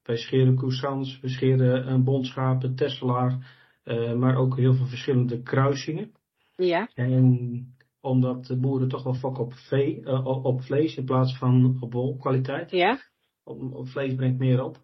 [0.03, 6.12] wij scheren Cousans, we scheren een bondschapen, Tesselaar, eh, maar ook heel veel verschillende kruisingen.
[6.57, 6.88] Ja?
[6.94, 11.76] En omdat de boeren toch wel fokken op, vee, eh, op vlees in plaats van
[11.80, 12.70] op wolkwaliteit.
[12.70, 13.00] Ja?
[13.44, 14.78] Op, op vlees brengt meer op.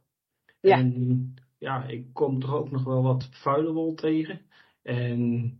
[0.60, 0.78] Ja.
[0.78, 4.40] En ja, ik kom toch ook nog wel wat vuile wol tegen.
[4.82, 5.52] En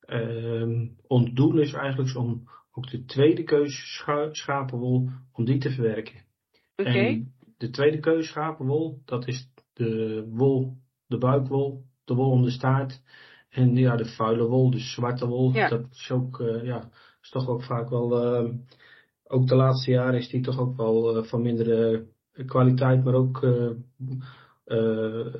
[0.00, 5.70] ehm ons doel is eigenlijk om ook de tweede keus scha- schapenwol, om die te
[5.70, 6.24] verwerken.
[6.76, 7.24] Oké.
[7.56, 13.02] De tweede keus schapenwol, dat is de wol, de buikwol, de wol om de staart.
[13.52, 15.68] En ja, de vuile wol, de zwarte wol, Ja.
[15.68, 16.90] dat is ook, eh, ja,
[17.22, 18.54] is toch ook vaak wel, ehm,
[19.26, 22.06] ook de laatste jaren is die toch ook wel eh, van mindere
[22.46, 23.70] kwaliteit, maar ook eh,
[24.64, 25.34] eh,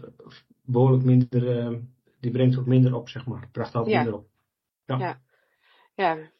[0.64, 1.76] behoorlijk minder, eh,
[2.20, 3.48] die brengt ook minder op, zeg maar.
[3.52, 3.96] Bracht ook Ja.
[4.02, 4.26] minder op.
[5.94, 6.30] Ja.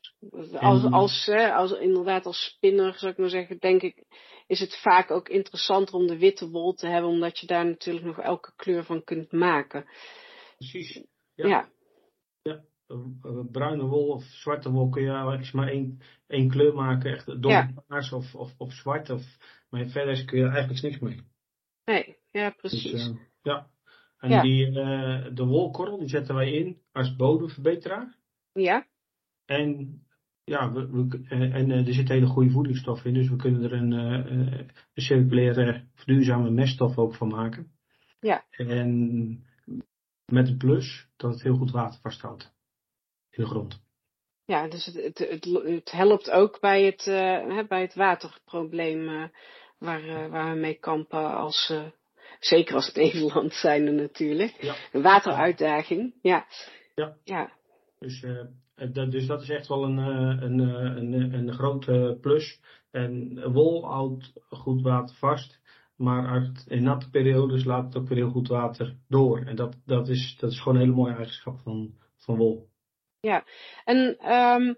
[0.53, 4.05] Als, En- als, hè, als, inderdaad als spinner, zou ik maar zeggen, denk ik,
[4.47, 8.05] is het vaak ook interessanter om de witte wol te hebben, omdat je daar natuurlijk
[8.05, 9.85] nog elke kleur van kunt maken.
[10.57, 11.05] Precies.
[11.35, 11.47] Ja.
[11.49, 11.69] Ja.
[12.43, 12.61] Ja.
[12.87, 17.13] Eh, eh, bruine wol of zwarte wol kun je eigenlijk maar één, één kleur maken.
[17.13, 19.11] Echt donkerpaars of, of, of zwart.
[19.11, 19.23] Of,
[19.71, 21.21] maar verder kun je eigenlijk niks mee.
[21.85, 23.09] Nee, ja, Dus, precies.
[23.09, 23.71] eh, ja.
[24.19, 24.43] En Ja.
[24.43, 24.71] die,
[25.35, 28.17] de wolkorrel die zetten wij in als bodemverbeteraar.
[28.53, 28.87] ja,
[29.45, 30.01] En,
[30.45, 33.15] ja, we, we- en er zit hele goede voedingsstof in.
[33.15, 37.71] Dus we kunnen er een, een circulaire, verduurzame meststof ook van maken.
[38.21, 38.45] Ja.
[38.51, 39.45] En
[40.33, 42.53] met een plus dat het heel goed water vasthoudt.
[43.31, 43.81] In de grond.
[44.45, 49.25] ja, dus het, het, het, het helpt ook bij het, eh, bij het waterprobleem eh,
[49.79, 51.73] waar, eh, waar we mee kampen als,
[52.41, 54.63] zeker als Nederland zijnde natuurlijk.
[54.63, 54.75] Ja.
[54.93, 56.47] Een wateruitdaging, ja.
[56.95, 57.17] Ja.
[57.25, 57.53] Ja,
[57.99, 58.27] Dus,
[58.93, 62.61] dat, dus dat is echt wel een, een, een, een, een grote plus.
[62.91, 65.61] En wol houdt goed water vast.
[66.03, 69.39] Maar uit, in natte periodes laat het ook weer heel goed water door.
[69.39, 72.69] En dat, dat, is, dat is gewoon een hele mooie eigenschap van, van wol.
[73.85, 74.75] En ehm,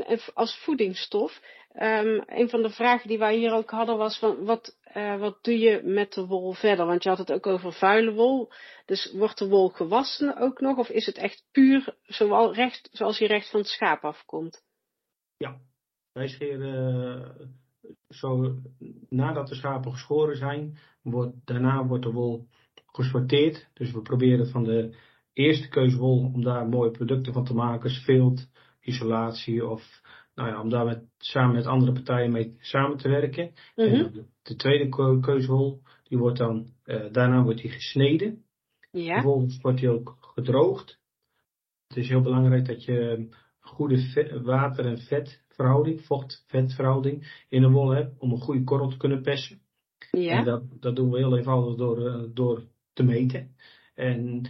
[0.00, 1.40] en als voedingsstof,
[1.72, 5.44] ehm, een van de vragen die wij hier ook hadden was van wat, eh, wat
[5.44, 6.86] doe je met de wol verder?
[6.86, 8.52] Want je had het ook over vuile wol.
[8.86, 10.78] Dus wordt de wol gewassen ook nog?
[10.78, 14.62] Of is het echt puur zoals, recht, zoals hij recht van het schaap afkomt?
[16.12, 17.61] Wij scheren
[18.08, 18.56] zo
[19.08, 22.46] nadat de schapen geschoren zijn, wordt, daarna wordt de wol
[22.86, 23.68] gesorteerd.
[23.72, 24.96] Dus we proberen van de
[25.32, 28.48] eerste keus wol om daar mooie producten van te maken, vilt,
[28.80, 30.00] isolatie of
[30.34, 33.52] nou ja, om daar met, samen met andere partijen mee samen te werken.
[33.76, 33.88] Mhm.
[33.88, 38.44] En de, de tweede keu- keus wol, die wordt dan, eh, daarna wordt die gesneden.
[38.90, 41.00] Ja, Vervolgens wordt die ook gedroogd.
[41.86, 44.98] Het is heel belangrijk dat je een goede water- en
[45.52, 49.60] vetverhouding, vocht-vetverhouding in de wol hebt om een goede korrel te kunnen persen.
[50.10, 53.56] En ja, dat, dat doen we heel eenvoudig door, eh, door te meten.
[53.94, 54.46] En,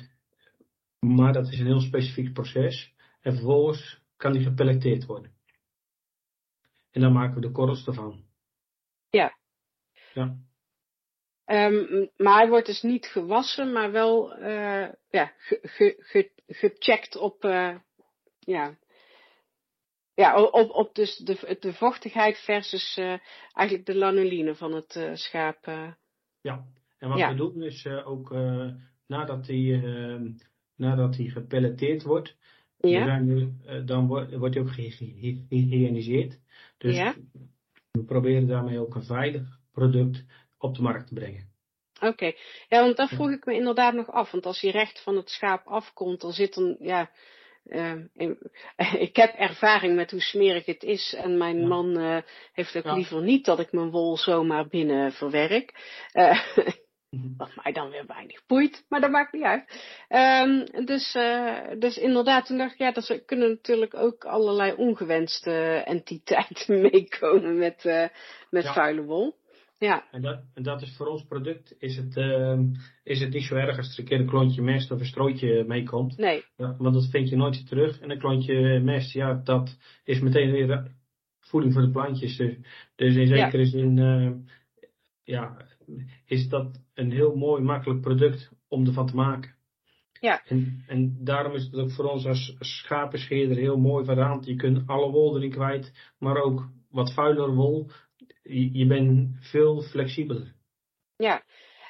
[0.99, 2.95] maar dat is een heel specifiek proces.
[3.21, 5.31] En vervolgens kan die gepelleteerd worden.
[6.91, 8.25] En dan maken we de korrels ervan.
[9.11, 9.37] Ja.
[10.15, 10.37] Ja.
[11.45, 17.17] Ehm, maar hij wordt dus niet gewassen, maar wel eh, ja, ge, ge, ge- gecheckt
[17.17, 17.77] op, eh,
[18.39, 18.77] ja,
[20.15, 23.19] ja, op, op dus de, de vochtigheid versus eh,
[23.53, 25.67] eigenlijk de lanoline van het eh, schaap.
[25.67, 25.93] eh.
[26.41, 26.65] Ja,
[26.99, 27.29] en wat Ja.
[27.31, 28.31] we doen is ook
[29.07, 30.21] nadat die, eh,
[30.77, 32.37] nadat die gepelleteerd wordt,
[32.81, 33.21] ja,
[33.85, 36.39] dan wordt, wordt die ook gehygiëniseerd.
[36.79, 37.15] Dus Ja.
[37.91, 40.25] we proberen daarmee ook een veilig product
[40.59, 41.51] op de markt te brengen.
[42.01, 42.33] oké.
[42.69, 44.31] Ja, want dat vroeg ik me inderdaad nog af.
[44.31, 47.11] Want als hij recht van het schaap afkomt, dan zit een, ja,
[47.65, 48.39] eh, in-
[49.09, 51.15] ik heb ervaring met hoe smerig het is.
[51.15, 52.17] En mijn man eh,
[52.53, 52.95] heeft ook Ja.
[52.95, 55.73] liever niet dat ik mijn wol zomaar binnen verwerk.
[56.13, 56.41] Eh,
[57.37, 59.85] Wat mij dan weer weinig boeit, maar dat maakt niet uit.
[60.09, 65.83] Ehm, dus, eh, dus inderdaad, toen dacht ik, ja, er kunnen natuurlijk ook allerlei ongewenste
[65.85, 67.85] entiteiten meekomen met,
[68.51, 68.73] met Ja.
[68.73, 69.35] vuile wol.
[69.83, 70.05] Ja.
[70.11, 72.65] En dat, en dat is voor ons product, is het, ehm,
[73.03, 75.65] is het niet zo erg als er een keer een klontje mest of een strootje
[75.65, 76.17] meekomt.
[76.17, 76.45] Nee.
[76.57, 78.01] Ja, want dat vind je nooit weer terug.
[78.01, 80.91] En een klontje mest, ja, dat is meteen weer
[81.41, 82.37] voeding voor de plantjes.
[82.37, 82.57] Dus,
[82.97, 83.37] dus in Ja.
[83.45, 84.31] zekere zin, eh,
[85.25, 85.57] ja,
[86.27, 89.55] is dat een heel mooi, makkelijk product om ervan te maken.
[90.21, 90.43] Ja.
[90.47, 94.47] En, en daarom is het ook voor ons als schapenscheerder heel mooi variant.
[94.47, 97.91] Je kunt alle wol erin kwijt, maar ook wat vuiler wol.
[98.43, 100.55] Je, je bent veel flexibeler.
[101.17, 101.43] Ja.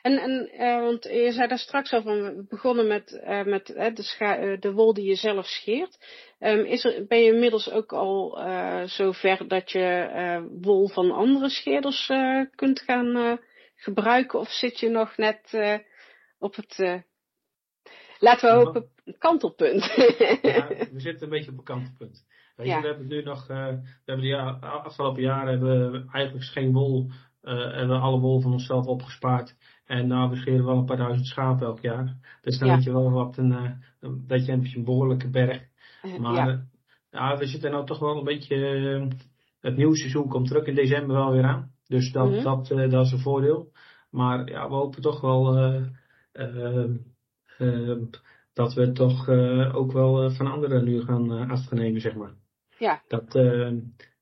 [0.03, 3.67] En, en eh, want je zei daar straks al van, we begonnen met, eh, met
[3.67, 5.99] de, scha- eh, de wol die je zelf scheert.
[6.39, 11.49] Ehm, is er, ben je inmiddels ook al eh zover dat je wol van andere
[11.49, 12.07] scheerders
[12.55, 13.39] kunt gaan
[13.75, 14.39] gebruiken?
[14.39, 15.59] Of zit je nog net
[16.39, 17.03] op het,
[18.19, 19.85] laten we hopen, kantelpunt?
[20.43, 22.25] Ja, we zitten een beetje op een kantelpunt.
[22.57, 22.81] Weet je, Ja.
[22.81, 26.73] we hebben nu nog, eh, we hebben de ja, afgelopen jaren hebben we eigenlijk geen
[26.73, 27.11] wol,
[27.43, 29.57] eh hebben we alle wol van onszelf opgespaard.
[29.87, 32.17] En nou, we scheren wel een paar duizend schapen elk jaar.
[32.41, 32.75] Dus dan Ja.
[32.75, 35.63] weet je wel wat een, eh, een beetje een behoorlijke berg.
[36.21, 36.47] Maar
[37.11, 37.33] ja.
[37.33, 39.19] eh, we zitten nou toch wel een beetje, eh,
[39.61, 41.71] het nieuwe seizoen komt terug in december wel weer aan.
[41.87, 42.43] Dus dat, Mhm.
[42.43, 43.71] dat, eh, dat is een voordeel.
[44.11, 45.83] Maar ja, we hopen toch wel eh,
[46.33, 46.85] eh,
[47.59, 47.97] eh,
[48.53, 52.35] dat we toch eh, ook wel eh, van anderen nu gaan eh, afnemen, zeg maar.
[52.79, 53.03] Ja.
[53.09, 53.39] Dat,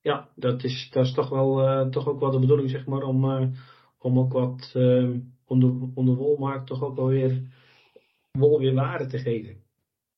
[0.00, 3.24] ja, dat is, dat is toch, wel, toch ook wel de bedoeling, zeg maar, om,
[3.98, 4.72] om ook wat
[5.46, 7.42] om de wolmarkt toch ook wel weer
[8.30, 9.62] wol weer waarde te geven.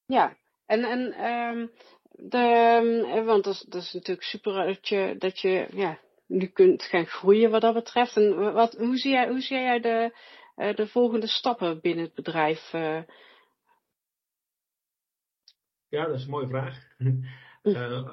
[0.07, 0.37] Ja,
[0.67, 1.67] en, en ehm,
[2.13, 6.83] de, want dat is, dat is natuurlijk super dat je, dat je ja, nu kunt
[6.83, 8.17] gaan groeien wat dat betreft.
[8.17, 10.17] En wat, hoe, zie jij, hoe zie jij de,
[10.75, 12.73] de volgende stappen binnen het bedrijf?
[15.93, 16.79] Ja, dat is een mooie vraag.
[17.63, 18.05] Eh,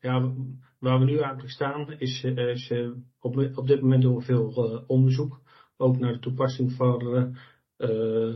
[0.00, 0.32] ja,
[0.78, 2.90] waar we nu eigenlijk staan is, eh, is eh,
[3.20, 5.40] op, op dit moment doen we veel onderzoek.
[5.76, 7.36] Ook naar de toepassing van,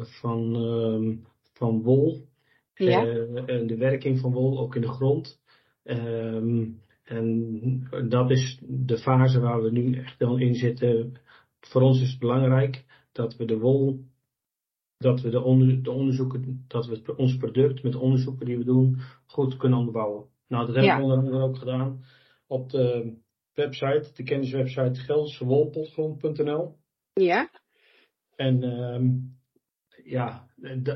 [0.02, 1.16] van, ehm,
[1.52, 2.28] van wol.
[2.74, 3.06] Ja.
[3.46, 5.40] En de werking van wol ook in de grond.
[5.82, 6.66] Ehm,
[7.04, 11.12] en dat is de fase waar we nu echt wel in zitten.
[11.60, 14.04] Voor ons is het belangrijk dat we de wol,
[15.00, 18.64] dat we de, onder, de onderzoeken, dat we ons product met de onderzoeken die we
[18.64, 18.96] doen
[19.26, 20.24] goed kunnen onderbouwen.
[20.48, 20.96] Nou, dat hebben Ja.
[20.98, 22.04] we onder andere ook gedaan
[22.46, 23.14] op de
[23.54, 26.76] website, de kenniswebsite geldsewolpotgrond.nl.
[27.12, 27.50] Ja,
[28.36, 29.10] En ehm,
[30.04, 30.46] ja,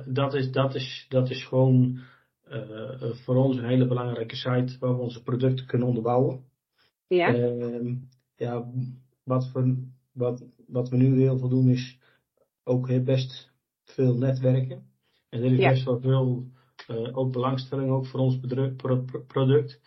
[0.07, 1.99] dat is, dat is, dat is gewoon
[2.45, 6.45] eh, voor ons een hele belangrijke site waar we onze producten kunnen onderbouwen.
[7.09, 7.95] ja, Ehm,
[8.37, 8.71] ja,
[9.23, 11.99] wat, we, wat, wat we nu heel veel doen is
[12.65, 13.53] ook heel best
[13.85, 14.87] veel netwerken.
[15.29, 15.71] En er is Ja.
[15.71, 16.53] best wel veel
[17.13, 19.81] ook belangstelling ook voor ons pro- pro- product.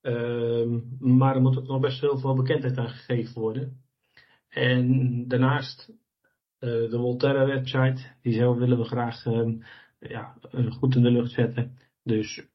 [0.00, 3.80] Ehm, maar er moet ook nog best heel veel bekendheid aan gegeven worden.
[4.48, 5.92] En daarnaast
[6.58, 9.56] eh, de Volterra website, die zelf willen we graag ehm,
[10.00, 10.36] ja,
[10.70, 11.78] goed in de lucht zetten.
[12.02, 12.46] Dus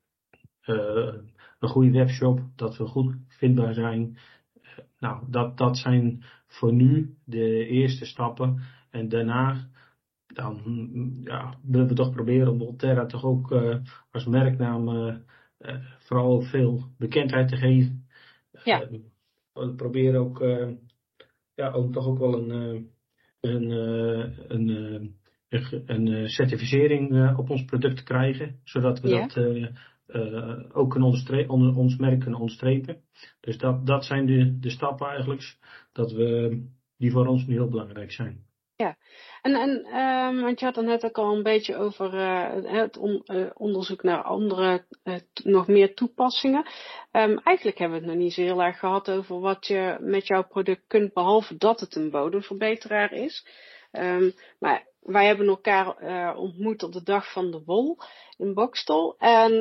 [0.62, 1.14] eh,
[1.60, 4.18] een goede webshop, dat we goed vindbaar zijn.
[5.00, 8.62] Nou, dat, dat zijn voor nu de eerste stappen.
[8.90, 9.70] En daarna
[10.34, 13.78] dan mm, ja, willen we toch proberen om Volterra toch ook eh,
[14.12, 15.16] als merknaam eh,
[15.58, 18.08] eh, vooral veel bekendheid te geven.
[18.64, 18.88] Ja.
[19.54, 20.44] We proberen ook,
[21.56, 22.90] ja, ook toch ook wel een,
[23.40, 23.72] een,
[24.48, 25.16] een,
[25.86, 29.28] een, certificering op ons product te krijgen, zodat we Ja.
[29.28, 29.38] dat
[30.74, 33.02] ook kunnen onder, ons merk kunnen onderstrepen.
[33.40, 35.58] Dus dat, dat zijn de, de stappen eigenlijk,
[35.92, 36.62] dat we,
[36.98, 38.44] die voor ons nu heel belangrijk zijn.
[39.42, 43.00] En, en ehm, want je had het net ook al een beetje over eh, het
[43.26, 46.66] eh, onderzoek naar andere, eh, nog meer toepassingen.
[47.12, 50.28] Ehm, eigenlijk hebben we het nog niet zo heel erg gehad over wat je met
[50.28, 53.46] jouw product kunt, behalve dat het een bodemverbeteraar is.
[53.92, 54.30] Ehm,
[54.60, 57.98] maar wij hebben elkaar ontmoet op de dag van de wol
[58.38, 59.16] in Bokstel.
[59.18, 59.52] En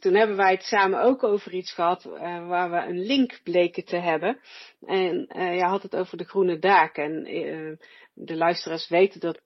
[0.00, 3.84] toen hebben wij het samen ook over iets gehad eh, waar we een link bleken
[3.84, 4.38] te hebben.
[4.86, 7.24] En je had het over de groene daken.
[7.24, 7.78] En
[8.14, 9.40] de luisteraars weten dat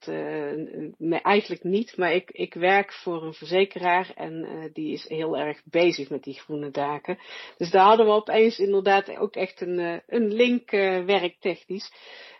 [0.98, 5.36] me eigenlijk niet, maar ik, ik werk voor een verzekeraar en eh, die is heel
[5.36, 7.18] erg bezig met die groene daken.
[7.56, 10.70] Dus daar hadden we opeens inderdaad ook echt een, eh, een link
[11.06, 11.92] werktechnisch.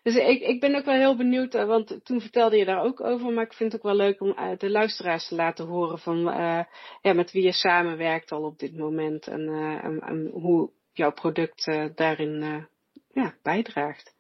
[0.03, 3.33] Dus ik, ik ben ook wel heel benieuwd, want toen vertelde je daar ook over,
[3.33, 6.19] maar ik vind het ook wel leuk om de luisteraars te laten horen van
[7.03, 11.65] ja, met wie je samenwerkt al op dit moment en, hoe jouw product
[11.95, 12.67] daarin
[13.13, 14.16] ja, bijdraagt.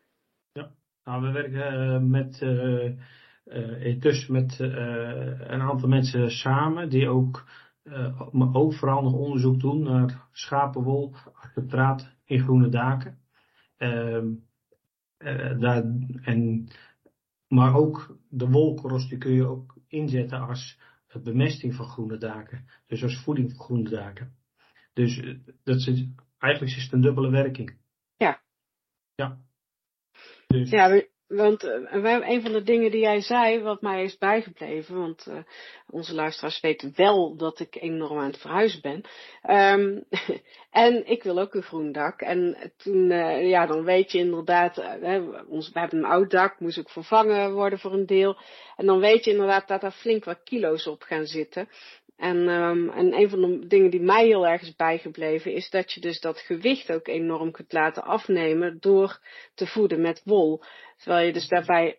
[1.06, 2.86] Nou, we werken eh, met, eh,
[3.44, 7.48] eh, intussen met eh, een aantal mensen samen die ook,
[7.82, 13.18] eh, maar ook vooral nog onderzoek doen naar schapenwol, acrylaat in groene daken.
[13.76, 14.26] Ehm,
[15.16, 15.84] eh, daar,
[16.22, 16.68] en,
[17.48, 20.78] maar ook de wolkorst die kun je ook inzetten als
[21.22, 22.66] bemesting van groene daken.
[22.86, 24.34] Dus als voeding voor groene daken.
[24.92, 26.06] Dus eh, dat is,
[26.38, 27.76] eigenlijk is het een dubbele werking.
[28.16, 28.40] Ja.
[29.14, 29.45] Ja.
[30.46, 35.26] Ja, want uh, een van de dingen die jij zei, wat mij is bijgebleven, want
[35.28, 35.38] uh,
[35.90, 39.04] onze luisteraars weten wel dat ik enorm aan het verhuizen ben.
[39.56, 40.04] Um,
[40.84, 42.20] en ik wil ook een groen dak.
[42.20, 44.78] En toen, uh, ja, dan weet je inderdaad,
[45.48, 48.36] ons, we hebben een oud dak, moest ook vervangen worden voor een deel.
[48.76, 51.68] En dan weet je inderdaad dat er flink wat kilo's op gaan zitten.
[52.16, 55.92] En, um, en een van de dingen die mij heel erg is bijgebleven, is dat
[55.92, 59.20] je dus dat gewicht ook enorm kunt laten afnemen door
[59.54, 60.62] te voeden met wol.
[60.96, 61.98] Terwijl je dus daarbij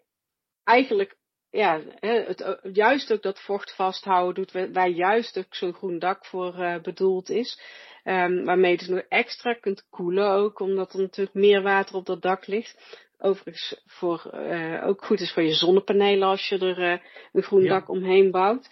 [0.63, 1.15] eigenlijk,
[1.49, 6.55] ja, het, juist ook dat vocht vasthouden doet, waar juist ook zo'n groen dak voor
[6.57, 7.61] uh, bedoeld is.
[8.03, 12.05] Um, waarmee je dus nog extra kunt koelen ook, omdat er natuurlijk meer water op
[12.05, 12.99] dat dak ligt.
[13.17, 16.99] Overigens voor, uh, ook goed is voor je zonnepanelen als je er uh,
[17.33, 17.69] een groen ja.
[17.69, 18.69] dak omheen bouwt.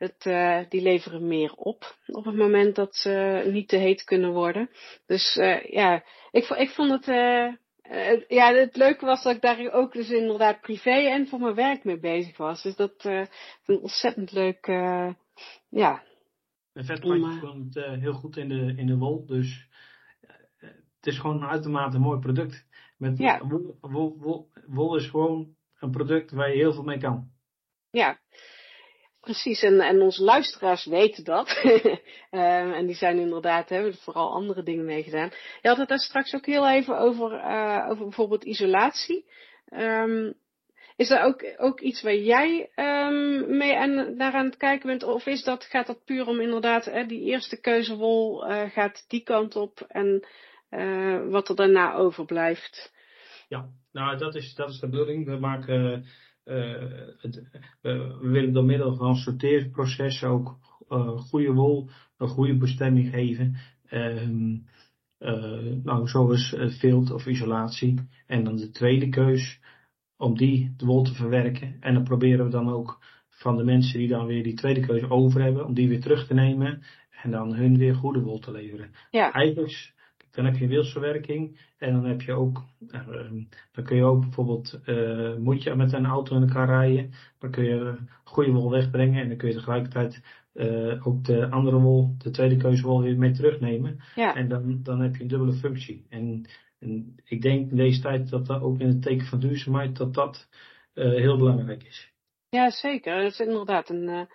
[0.00, 4.32] Het, uh, die leveren meer op op het moment dat ze niet te heet kunnen
[4.32, 4.70] worden.
[5.06, 7.08] Dus uh, ja, ik, ik vond het.
[7.08, 11.54] Uh, ja, het leuke was dat ik daar ook dus inderdaad privé en voor mijn
[11.54, 12.62] werk mee bezig was.
[12.62, 13.26] Dus dat uh,
[13.64, 14.66] een ontzettend leuk.
[15.68, 16.02] ja.
[16.72, 19.26] Een vetplantje komt heel goed in de, in de wol.
[19.26, 19.68] Dus
[20.96, 22.66] het is gewoon een uitermate mooi product.
[22.96, 23.46] Met ja.
[23.46, 27.30] wol, wol, wol, wol is gewoon een product waar je heel veel mee kan.
[27.90, 28.18] Ja,
[29.20, 31.60] Precies, en, en onze luisteraars weten dat.
[31.64, 35.30] uh, en die zijn inderdaad, hebben vooral andere dingen mee gedaan.
[35.62, 39.24] Je had het daar straks ook heel even over, uh, over bijvoorbeeld isolatie.
[39.72, 40.34] Um,
[40.96, 45.02] is er ook, ook iets waar jij um, mee aan, naar aan het kijken bent?
[45.02, 49.22] Of is dat, gaat dat puur om inderdaad, hè, die eerste keuzewol uh, gaat die
[49.22, 50.24] kant op en
[51.30, 52.92] wat er daarna overblijft?
[53.48, 55.26] Ja, nou dat is, dat is de bedoeling.
[55.26, 56.06] We maken
[56.44, 57.42] het,
[57.80, 63.56] we willen door middel van sorteerprocessen ook uh, goede wol een goede bestemming geven.
[63.90, 64.66] Um,
[65.18, 68.08] uh, nou, zoals vilt of isolatie.
[68.26, 69.60] En dan de tweede keus
[70.16, 71.76] om die de wol te verwerken.
[71.80, 75.02] En dan proberen we dan ook van de mensen die dan weer die tweede keus
[75.02, 76.82] over hebben, om die weer terug te nemen
[77.22, 78.90] en dan hun weer goede wol te leveren.
[79.10, 79.32] Ja.
[79.32, 79.92] Eigenlijk
[80.30, 83.06] dan heb je wilsverwerking en dan heb je ook, uh,
[83.72, 87.50] dan kun je ook bijvoorbeeld, uh, moet je met een auto in elkaar rijden, dan
[87.50, 90.22] kun je goede wol wegbrengen en dan kun je tegelijkertijd
[90.54, 94.00] uh, ook de andere wol, de tweede keuze wol weer mee terugnemen.
[94.14, 94.36] Ja.
[94.36, 96.06] En dan, dan heb je een dubbele functie.
[96.08, 99.96] En, en ik denk in deze tijd dat dat ook in het teken van duurzaamheid,
[99.96, 100.48] dat dat
[100.94, 102.12] heel belangrijk is.
[102.48, 103.22] Ja, zeker.
[103.22, 104.28] Dat is inderdaad een,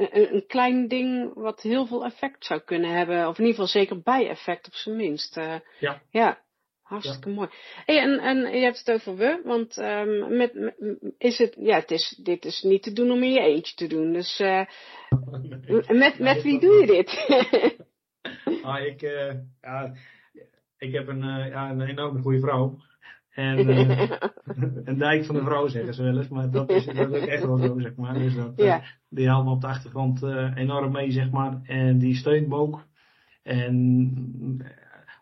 [0.00, 3.28] een, een, klein ding wat heel veel effect zou kunnen hebben.
[3.28, 5.36] Of in ieder geval zeker bijeffect op zijn minst.
[5.36, 6.02] Uh, ja.
[6.10, 6.38] Ja,
[6.82, 7.34] hartstikke ja.
[7.34, 7.48] mooi.
[7.84, 10.74] Hey, en, en je hebt het over we, want um, met, met,
[11.18, 13.86] is het, ja, het is, dit is niet te doen om in je eentje te
[13.86, 14.12] doen.
[14.12, 14.66] Dus uh,
[15.88, 17.26] met, met wie doe je dit?
[18.64, 19.94] ah, ik, uh, ja,
[20.78, 22.78] ik heb een, ja, een enorme goede vrouw.
[23.40, 24.10] En uh,
[24.84, 27.26] een dijk van de vrouw zeggen ze wel eens, maar dat is, dat is ook
[27.26, 28.14] echt wel zo, zeg maar.
[28.14, 28.76] Dus dat, ja.
[28.76, 31.60] uh, die helpt me op de achtergrond uh, enorm mee, zeg maar.
[31.62, 32.86] En die steunt me ook.
[33.42, 34.64] En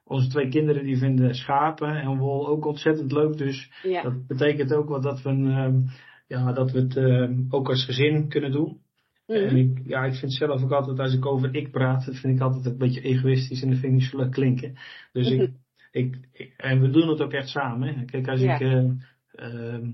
[0.04, 3.36] onze twee kinderen die vinden schapen en wol ook ontzettend leuk.
[3.36, 4.02] Dus ja.
[4.02, 5.84] dat betekent ook wel dat we, um,
[6.26, 8.80] ja, dat we het um, ook als gezin kunnen doen.
[9.26, 9.44] Mm -hmm.
[9.44, 12.34] En ik, ja, ik vind zelf ook altijd, als ik over ik praat, dat vind
[12.34, 14.74] ik altijd een beetje egoïstisch en dat vind ik niet zo leuk klinken.
[15.12, 15.50] Dus ik,
[15.90, 17.94] ik, ik, en we doen het ook echt samen.
[17.94, 18.04] Hè.
[18.04, 18.54] Kijk, als Ja.
[18.54, 18.90] ik, uh,
[19.32, 19.88] uh,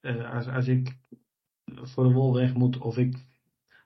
[0.00, 0.96] uh, als, als ik
[1.64, 3.26] voor de wol weg moet, of ik,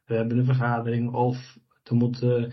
[0.04, 2.52] we hebben een vergadering, of er moet, uh,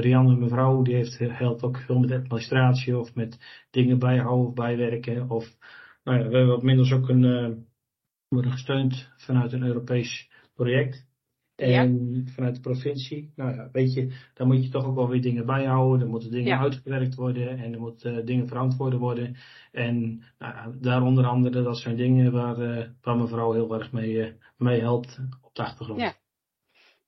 [0.00, 5.30] Rianne, mevrouw, die heeft, helpt ook veel met administratie, of met dingen bijhouden of bijwerken,
[5.30, 5.44] of,
[6.04, 7.66] nou ja, we hebben inmiddels ook een,
[8.28, 11.06] worden gesteund vanuit een Europees project.
[11.56, 15.22] En vanuit de provincie, nou ja, weet je, dan moet je toch ook wel weer
[15.22, 16.00] dingen bijhouden.
[16.00, 16.58] Er moeten dingen Ja.
[16.58, 19.36] uitgewerkt worden en er moeten uh, dingen verantwoord worden.
[19.72, 24.12] En ja, daar onder andere, dat zijn dingen waar, uh, waar mevrouw heel erg mee,
[24.12, 26.00] uh, mee helpt op de achtergrond.
[26.00, 26.14] Ja.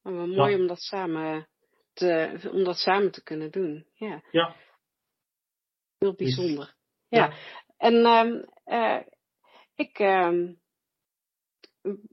[0.03, 1.49] Maar wel mooi om, dat samen
[1.92, 3.86] te, om dat samen te kunnen doen.
[3.94, 4.22] Ja.
[4.30, 4.55] Ja.
[5.99, 6.74] Heel bijzonder.
[7.09, 7.26] Ja.
[7.26, 7.32] Ja.
[7.76, 7.94] En
[8.66, 9.01] uh,
[9.74, 10.59] ik um,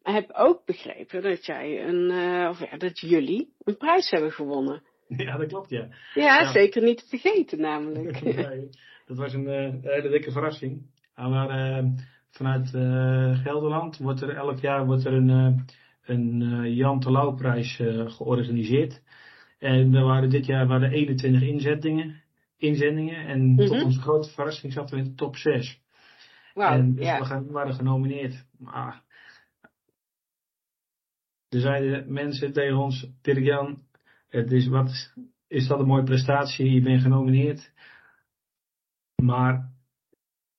[0.02, 4.82] heb ook begrepen dat jij een, uh, of ja, dat jullie een prijs hebben gewonnen.
[5.08, 5.88] Ja, dat klopt, ja.
[6.14, 8.22] Ja, zeker niet te vergeten namelijk.
[9.08, 10.82] Dat was een uh, hele dikke verrassing.
[11.16, 11.90] Maar uh,
[12.30, 12.70] vanuit
[13.44, 15.66] Gelderland wordt er elk jaar wordt er een,
[16.06, 19.02] een Jan Terlouwprijs uh, georganiseerd.
[19.60, 22.22] En er waren dit jaar waren 21 inzettingen,
[22.58, 23.28] inzendingen.
[23.28, 23.66] En Mhm.
[23.66, 25.82] tot onze grote verrassing zaten we in de top 6.
[26.54, 27.42] Wauw, en dus ja.
[27.44, 28.46] we waren genomineerd.
[28.60, 29.02] Maar
[31.54, 33.82] er zeiden mensen tegen ons, Dirk Jan,
[34.30, 35.14] het is, wat,
[35.48, 37.72] is dat een mooie prestatie, je bent genomineerd.
[39.24, 39.72] Maar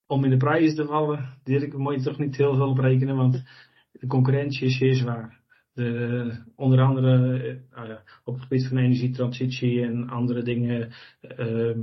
[0.07, 3.15] om in de prijzen te vallen, Dirk, moet je toch niet heel veel op rekenen,
[3.15, 3.43] want
[3.91, 5.43] de concurrentie is zeer zwaar.
[5.73, 10.91] De, onder andere eh, nou op het gebied van energietransitie en andere dingen.
[11.21, 11.79] ehm,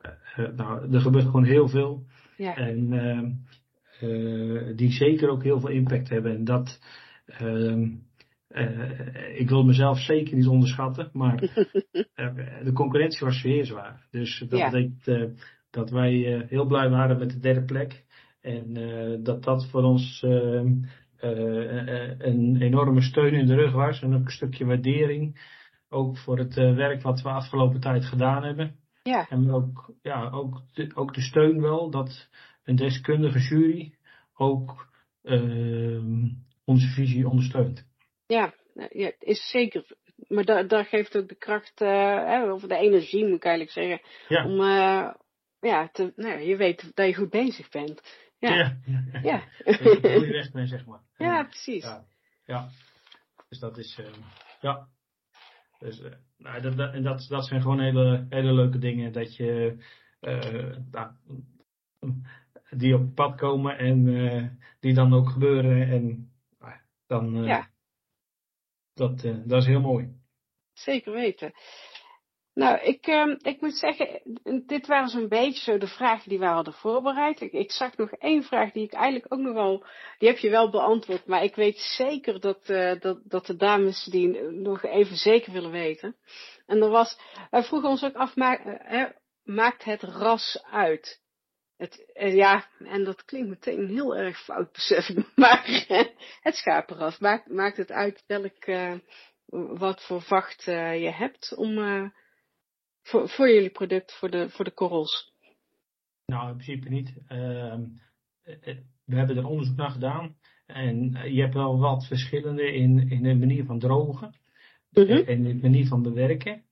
[0.00, 2.06] eh, nou, er gebeurt gewoon heel veel.
[2.36, 2.56] Ja.
[2.56, 3.30] En ehm,
[4.00, 6.36] eh, die zeker ook heel veel impact hebben.
[6.36, 6.80] En dat,
[8.48, 11.42] eh, ik wil mezelf zeker niet onderschatten, maar
[12.14, 12.34] eh,
[12.64, 14.06] de concurrentie was zeer zwaar.
[14.10, 14.70] Dus dat Ja.
[14.70, 18.04] betekent eh, dat wij heel blij waren met de derde plek.
[18.40, 18.72] En
[19.22, 20.72] dat dat voor ons ehm,
[21.16, 24.02] eh, eh, een enorme steun in de rug was.
[24.02, 25.54] En ook een stukje waardering.
[25.88, 28.74] Ook voor het werk wat we afgelopen tijd gedaan hebben.
[29.02, 29.26] Ja.
[29.28, 32.28] En ook, ja, ook, de, ook de steun wel dat
[32.64, 33.94] een deskundige jury
[34.34, 34.88] ook
[35.22, 36.28] ehm,
[36.64, 37.86] onze visie ondersteunt.
[38.26, 39.84] Ja, nou, ja, is zeker.
[40.28, 44.00] Maar daar daar geeft ook de kracht, eh, of de energie moet ik eigenlijk zeggen,
[44.28, 44.44] Ja.
[44.44, 45.14] om, eh,
[45.60, 48.02] ja, te, nou, ja, je weet dat je goed bezig bent.
[48.38, 49.20] Ja, ja, ja.
[49.22, 49.42] ja.
[49.64, 51.44] Dat je goede weg bent, zeg maar.
[51.44, 51.82] precies.
[51.84, 52.04] Ja,
[52.46, 52.68] ja.
[53.48, 54.12] Dus dat is, eh,
[54.60, 54.88] ja.
[55.78, 59.12] Dus, eh, nou, dat, dat, en dat, dat zijn gewoon hele, hele leuke dingen.
[59.12, 59.76] Dat je,
[60.20, 61.10] eh, nou,
[62.70, 64.44] die op het pad komen en eh,
[64.80, 65.88] die dan ook gebeuren.
[65.88, 66.74] En nou,
[67.06, 67.68] dan, eh, Ja.
[68.96, 70.08] Dat, eh, dat is heel mooi.
[70.72, 71.52] Zeker weten.
[72.54, 74.20] Nou, ik, ehm, ik moet zeggen,
[74.66, 77.40] dit waren zo'n beetje zo de vragen die we hadden voorbereid.
[77.40, 79.84] Ik, zag nog één vraag die ik eigenlijk ook nog wel,
[80.18, 84.04] die heb je wel beantwoord, maar ik weet zeker dat, eh, dat, dat de dames
[84.04, 86.16] die nog even zeker willen weten.
[86.66, 87.18] En er was,
[87.50, 89.06] wij vroegen ons ook af, ma- eh, hè,
[89.42, 91.20] maakt het ras uit?
[91.76, 95.32] Het, eh, ja, en dat klinkt meteen heel erg fout, besef ik.
[95.36, 96.06] Maar eh,
[96.40, 98.94] het schapenras, maakt, maakt het uit welk, eh,
[99.78, 101.74] wat voor vacht je hebt om,
[103.02, 105.34] voor, voor jullie product, voor de, voor de korrels?
[106.26, 107.14] Nou, in principe niet.
[107.28, 107.84] Ehm,
[108.42, 110.36] eh, eh, we hebben er onderzoek naar gedaan.
[110.66, 114.34] En je hebt wel wat verschillende in, in de manier van drogen.
[114.90, 115.10] Mhm.
[115.10, 116.64] eh, En de manier van bewerken.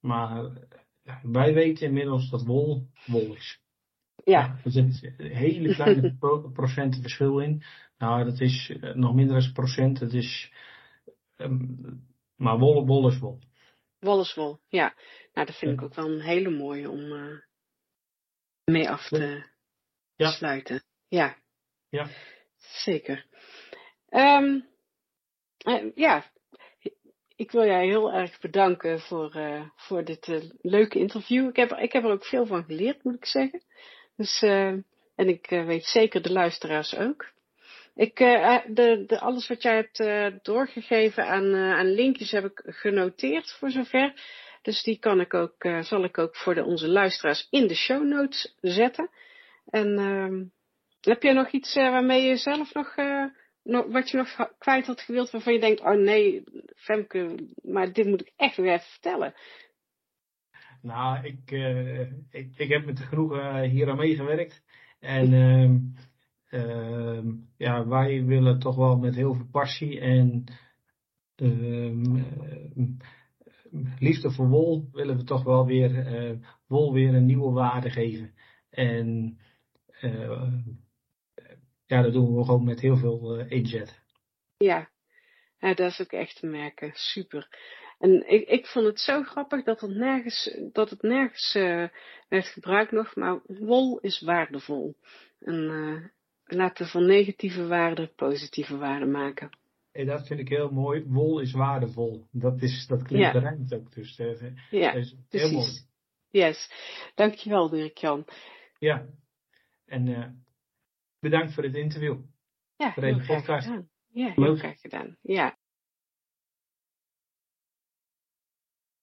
[0.00, 0.50] Maar
[1.22, 3.60] wij weten inmiddels dat wol wol is.
[4.24, 7.62] Ja, Er zit een hele kleine pro- procenten verschil in.
[7.98, 9.98] Nou, dat is eh, nog minder dan een procent.
[9.98, 10.52] Dat is,
[11.36, 11.66] ehm,
[12.36, 13.38] maar wol, wol is wol.
[13.98, 14.60] Walliswol.
[14.68, 14.94] Ja,
[15.32, 17.38] nou dat vind ik ook wel een hele mooie om eh,
[18.64, 19.44] mee af te
[20.16, 20.30] Ja.
[20.30, 20.82] sluiten.
[21.08, 21.36] Ja,
[21.88, 22.08] Ja.
[22.56, 23.26] zeker.
[24.08, 24.60] Ehm,
[25.58, 26.24] eh, ja,
[27.36, 29.32] ik wil jij heel erg bedanken voor,
[29.76, 31.48] voor dit leuke interview.
[31.48, 33.62] Ik heb, ik heb er ook veel van geleerd, moet ik zeggen.
[34.20, 34.68] Dus, eh,
[35.14, 37.26] en ik eh, weet zeker de luisteraars ook.
[37.94, 43.52] Ik, eh, de, de, alles wat jij hebt doorgegeven aan, aan linkjes heb ik genoteerd
[43.52, 44.12] voor zover.
[44.62, 48.02] Dus die kan ik ook, zal ik ook voor de, onze luisteraars in de show
[48.02, 49.10] notes zetten.
[49.70, 50.44] En ehm,
[51.12, 52.94] heb jij nog iets waarmee je zelf nog,
[53.62, 56.44] nog, wat je nog kwijt had gewild, waarvan je denkt, oh nee,
[56.76, 59.34] Femke, maar dit moet ik echt weer vertellen.
[60.82, 62.00] Nou, ik, eh,
[62.30, 64.62] ik, ik heb met genoeg eh, hier aan meegewerkt.
[65.00, 65.78] En ehm,
[66.62, 70.44] ehm, ja, wij willen toch wel met heel veel passie en
[71.36, 72.86] ehm, eh,
[73.98, 78.34] liefde voor wol willen we toch wel weer wol weer een nieuwe waarde geven.
[78.70, 79.38] En
[81.86, 84.00] ja, dat doen we gewoon met heel veel inzet.
[84.56, 84.90] Ja,
[85.58, 86.90] dat is ook echt te merken.
[86.94, 87.48] Super.
[88.00, 91.84] En ik, ik vond het zo grappig dat het nergens, dat het nergens eh,
[92.28, 94.94] werd gebruikt nog, maar wol is waardevol.
[95.40, 96.08] En eh,
[96.56, 99.50] laten we van negatieve waarden positieve waarden maken.
[99.92, 101.04] En dat vind ik heel mooi.
[101.06, 102.26] Wol is waardevol.
[102.30, 103.32] Dat, is, dat klinkt Ja.
[103.40, 103.92] bereikt ook.
[103.94, 104.40] Dus eh,
[104.70, 105.64] Ja, is heel mooi.
[105.64, 105.88] precies.
[106.30, 106.70] Yes.
[107.14, 108.24] Dankjewel, Dirk-Jan.
[108.78, 109.06] Ja,
[109.86, 110.44] en
[111.20, 112.18] bedankt voor dit interview.
[112.76, 113.66] Ja, Voor heel deze graag podcast.
[113.66, 113.88] gedaan.
[114.12, 115.16] Ja, heel graag gedaan.
[115.22, 115.58] Ja.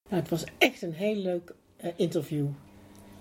[0.10, 2.45] Nou, het was echt een heel leuk eh, interview.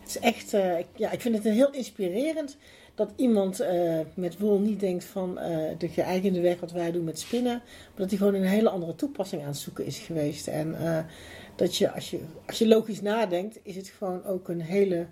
[0.01, 2.57] Het is echt, eh, ik- ja, ik vind het een heel inspirerend
[2.95, 5.34] dat iemand eh, met wol niet denkt van
[5.78, 8.95] de geëigende weg wat wij doen met spinnen, maar dat hij gewoon een hele andere
[8.95, 10.47] toepassing aan het zoeken is geweest.
[10.49, 10.76] En
[11.57, 15.07] dat je als, je, als je logisch nadenkt, is het gewoon ook een hele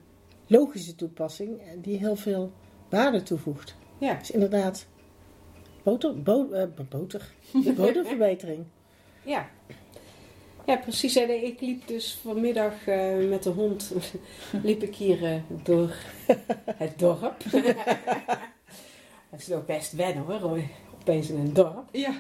[0.47, 2.53] logische toepassing die heel veel
[2.89, 3.75] waarde toevoegt.
[3.99, 4.15] Ja.
[4.15, 4.87] Dus inderdaad,
[5.83, 6.49] boter, bo,
[6.89, 7.33] boter,
[7.77, 8.65] bodemverbetering.
[9.25, 9.49] Ja.
[10.67, 11.17] Ja, precies.
[11.17, 13.93] En ik liep dus vanmiddag eh, met de hond
[14.63, 15.95] liep ik hier eh, door
[16.77, 17.45] het dorp.
[19.31, 20.61] Het is ook best wennen hoor,
[21.01, 21.89] opeens in een dorp.
[21.93, 22.13] Ja.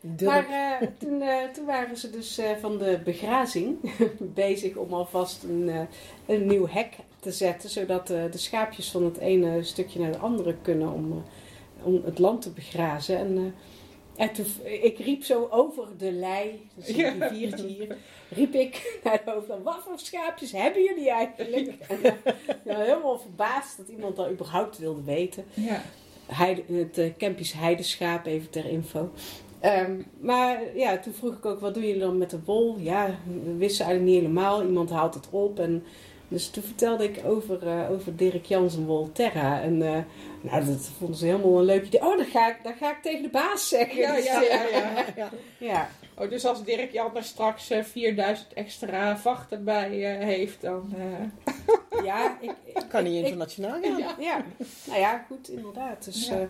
[0.00, 0.30] Durf.
[0.30, 1.22] maar eh, toen,
[1.54, 3.76] toen waren ze dus van de begrazing
[4.18, 5.88] bezig om alvast een,
[6.26, 7.70] een nieuw hek te zetten.
[7.70, 11.22] Zodat de schaapjes van het ene stukje naar het andere kunnen om,
[11.82, 13.18] om het land te begrazen.
[13.18, 13.54] En,
[14.18, 17.96] en toen, ik riep zo over de lei, een riviertje hier,
[18.28, 19.46] riep ik naar de hoofd.
[19.62, 21.74] Wat voor schaapjes hebben jullie eigenlijk?
[21.88, 22.12] En, eh,
[22.64, 25.44] ja, helemaal verbaasd dat iemand dat überhaupt wilde weten.
[25.54, 25.82] ja.
[26.26, 29.10] Heide, het uh, Kempisch heideschaap, even ter info.
[29.60, 32.76] Ehm, maar ja, toen vroeg ik ook, wat doen jullie dan met de wol?
[32.78, 34.62] Ja, we wisten eigenlijk niet helemaal.
[34.62, 35.58] Iemand haalt het op.
[35.58, 35.84] En,
[36.28, 39.60] dus toen vertelde ik over, eh, over Dirk Jansen Wolterra.
[39.60, 39.98] En eh,
[40.40, 42.00] nou, dat vonden ze helemaal een leuk idee.
[42.06, 43.96] Oh, dat ga ik, dat ga ik tegen de baas zeggen.
[43.96, 45.04] Ja, Dus, ja, eh, ja, ja.
[45.16, 45.28] Ja.
[45.72, 45.88] ja.
[46.18, 50.94] Oh, dus als Dirk Jan er straks eh, 4000 extra vachten bij eh, heeft, dan...
[50.96, 53.98] eh, Ja, ik, ik, Kan niet ik- internationaal gaan.
[53.98, 54.14] ja.
[54.18, 54.44] Ja,
[54.86, 56.04] nou ja, goed, inderdaad.
[56.04, 56.34] Dus Ja.
[56.34, 56.42] eh,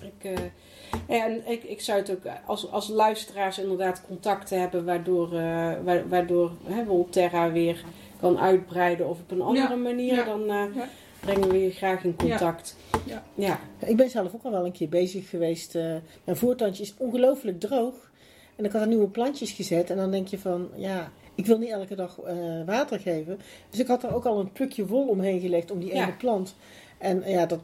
[0.00, 5.26] ik, eh, en ik, ik zou het ook als, als luisteraars inderdaad contacten hebben waardoor,
[5.38, 7.84] eh, wa- waardoor hè, Volterra weer
[8.20, 10.88] kan uitbreiden of op een andere Ja, manier, ja, dan eh, ja.
[11.20, 12.76] brengen we je graag in contact.
[13.06, 13.22] Ja.
[13.34, 13.60] ja.
[13.86, 15.74] Ik ben zelf ook al wel een keer bezig geweest.
[15.74, 15.94] eh,
[16.24, 18.10] mijn voortandje is ongelooflijk droog.
[18.56, 19.90] En ik had er nieuwe plantjes gezet.
[19.90, 22.34] En dan denk je van, ja, ik wil niet elke dag eh,
[22.66, 23.38] water geven.
[23.70, 26.02] Dus ik had er ook al een plukje wol omheen gelegd om die Ja.
[26.02, 26.54] ene plant.
[26.98, 27.60] En ja, dat,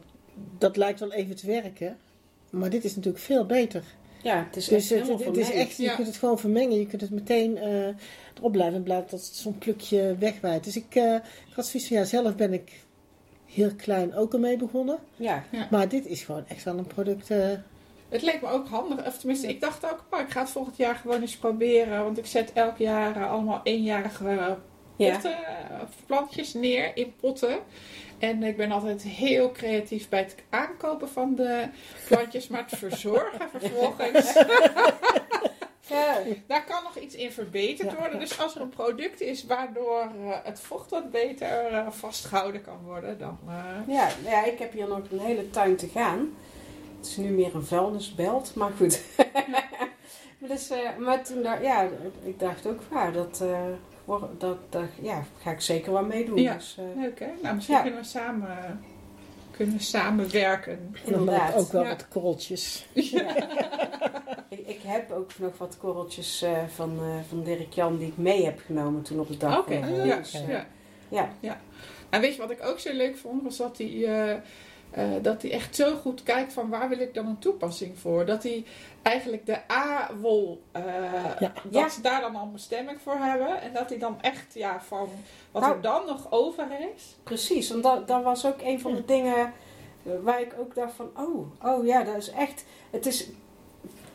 [0.58, 1.96] dat lijkt wel even te werken.
[2.50, 3.82] Maar dit is natuurlijk veel beter.
[4.24, 5.94] Ja, het is Dus echt het, helemaal het is echt, je Ja.
[5.94, 6.78] kunt het gewoon vermengen.
[6.78, 7.86] Je kunt het meteen eh,
[8.38, 8.82] erop blijven.
[8.82, 10.64] Plaats dat zo'n plukje wegwaait.
[10.64, 11.14] Dus ik, eh,
[11.48, 12.72] ik had zoiets van, ja, zelf ben ik
[13.46, 14.98] heel klein ook ermee begonnen.
[15.16, 17.30] Ja, Maar dit is gewoon echt wel een product...
[17.30, 17.48] eh,
[18.08, 19.06] Het leek me ook handig.
[19.06, 22.04] Of tenminste, ik dacht ook, ik ga het volgend jaar gewoon eens proberen.
[22.04, 24.58] Want ik zet elk jaar allemaal eenjarige ja.
[24.96, 27.58] Potten, eh, plantjes neer in potten.
[28.18, 31.68] En ik ben altijd heel creatief bij het aankopen van de
[32.08, 34.32] plantjes, maar het verzorgen vervolgens.
[35.88, 36.16] ja.
[36.46, 37.96] Daar kan nog iets in verbeterd Ja.
[37.98, 38.18] worden.
[38.18, 42.78] Dus als er een product is waardoor eh, het vocht wat beter eh, vastgehouden kan
[42.84, 43.38] worden, dan.
[43.48, 46.34] eh, Ja, ja, ik heb hier nog een hele tuin te gaan.
[46.98, 49.00] Het is nu meer een vuilnisbelt, maar goed.
[49.52, 49.88] maar,
[50.38, 51.88] dus, eh, maar toen dacht, ja,
[52.24, 53.58] ik dacht ook, ja, dat, eh,
[54.38, 56.38] dat, dat ja, ga ik zeker wel meedoen.
[56.40, 56.54] Ja.
[56.54, 57.28] Dus, eh, leuk hè?
[57.42, 57.82] Nou, misschien Ja.
[57.82, 58.80] kunnen we samen,
[59.50, 60.72] kunnen we samenwerken.
[60.72, 61.54] En dan Inderdaad.
[61.54, 61.88] ook wel Ja.
[61.88, 62.86] wat korreltjes.
[62.92, 63.36] ja.
[64.48, 68.16] ik, ik heb ook nog wat korreltjes eh, van, eh, van Dirk Jan die ik
[68.16, 69.58] mee heb genomen toen op de dag.
[69.58, 70.48] Oké, eh, ja, dus, eh,
[71.08, 71.28] ja.
[71.40, 71.52] ja.
[71.52, 71.60] En
[72.10, 73.42] Nou, weet je wat ik ook zo leuk vond?
[73.42, 74.42] Was dat hij,
[74.94, 78.26] eh, dat hij echt zo goed kijkt van waar wil ik dan een toepassing voor.
[78.26, 78.64] Dat hij
[79.02, 80.82] eigenlijk de A-wol, eh,
[81.38, 81.52] Ja.
[81.64, 81.88] dat Ja.
[81.88, 83.60] ze daar dan al een bestemming voor hebben.
[83.60, 85.08] En dat hij dan echt ja, van
[85.50, 85.74] wat Nou.
[85.74, 87.16] er dan nog over is.
[87.22, 89.52] Precies, want dat, dat was ook een van de dingen
[90.06, 93.28] eh, waar ik ook dacht van, oh, oh ja, dat is echt, het is,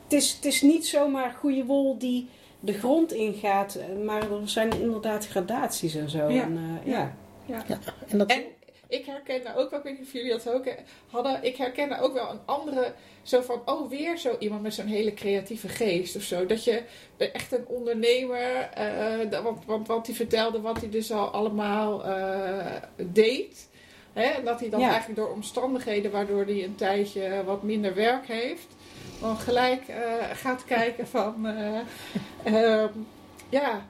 [0.04, 4.82] het is, het is niet zomaar goede wol die de grond ingaat, maar er zijn
[4.82, 6.30] inderdaad gradaties en zo.
[6.30, 7.14] Ja, En, eh, ja.
[7.46, 7.64] ja.
[8.08, 8.44] En dat, En
[8.90, 10.66] ik herken daar ook wel, ik weet niet of jullie dat ook
[11.10, 14.74] hadden, ik herken daar ook wel een andere, zo van, oh weer zo iemand met
[14.74, 16.46] zo'n hele creatieve geest of zo.
[16.46, 16.84] Dat je
[17.18, 22.76] echt een ondernemer, eh, want, want, want die vertelde wat hij dus al allemaal eh,
[22.96, 23.70] deed.
[24.14, 24.90] Hè, en dat hij dan Ja.
[24.90, 28.68] eigenlijk door omstandigheden waardoor hij een tijdje wat minder werk heeft,
[29.22, 29.96] dan gelijk eh,
[30.34, 31.80] gaat kijken van, eh,
[32.54, 32.90] ehm,
[33.50, 33.88] ja,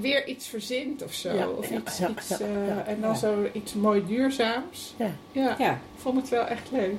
[0.00, 1.34] weer iets verzint of zo.
[1.34, 3.16] Ja, of iets, ja, iets, ja, eh, ja, en dan ja.
[3.16, 4.94] zo iets mooi duurzaams.
[4.96, 5.10] Ja.
[5.32, 5.70] Ja, Ja.
[5.72, 6.94] ik vond het wel echt leuk.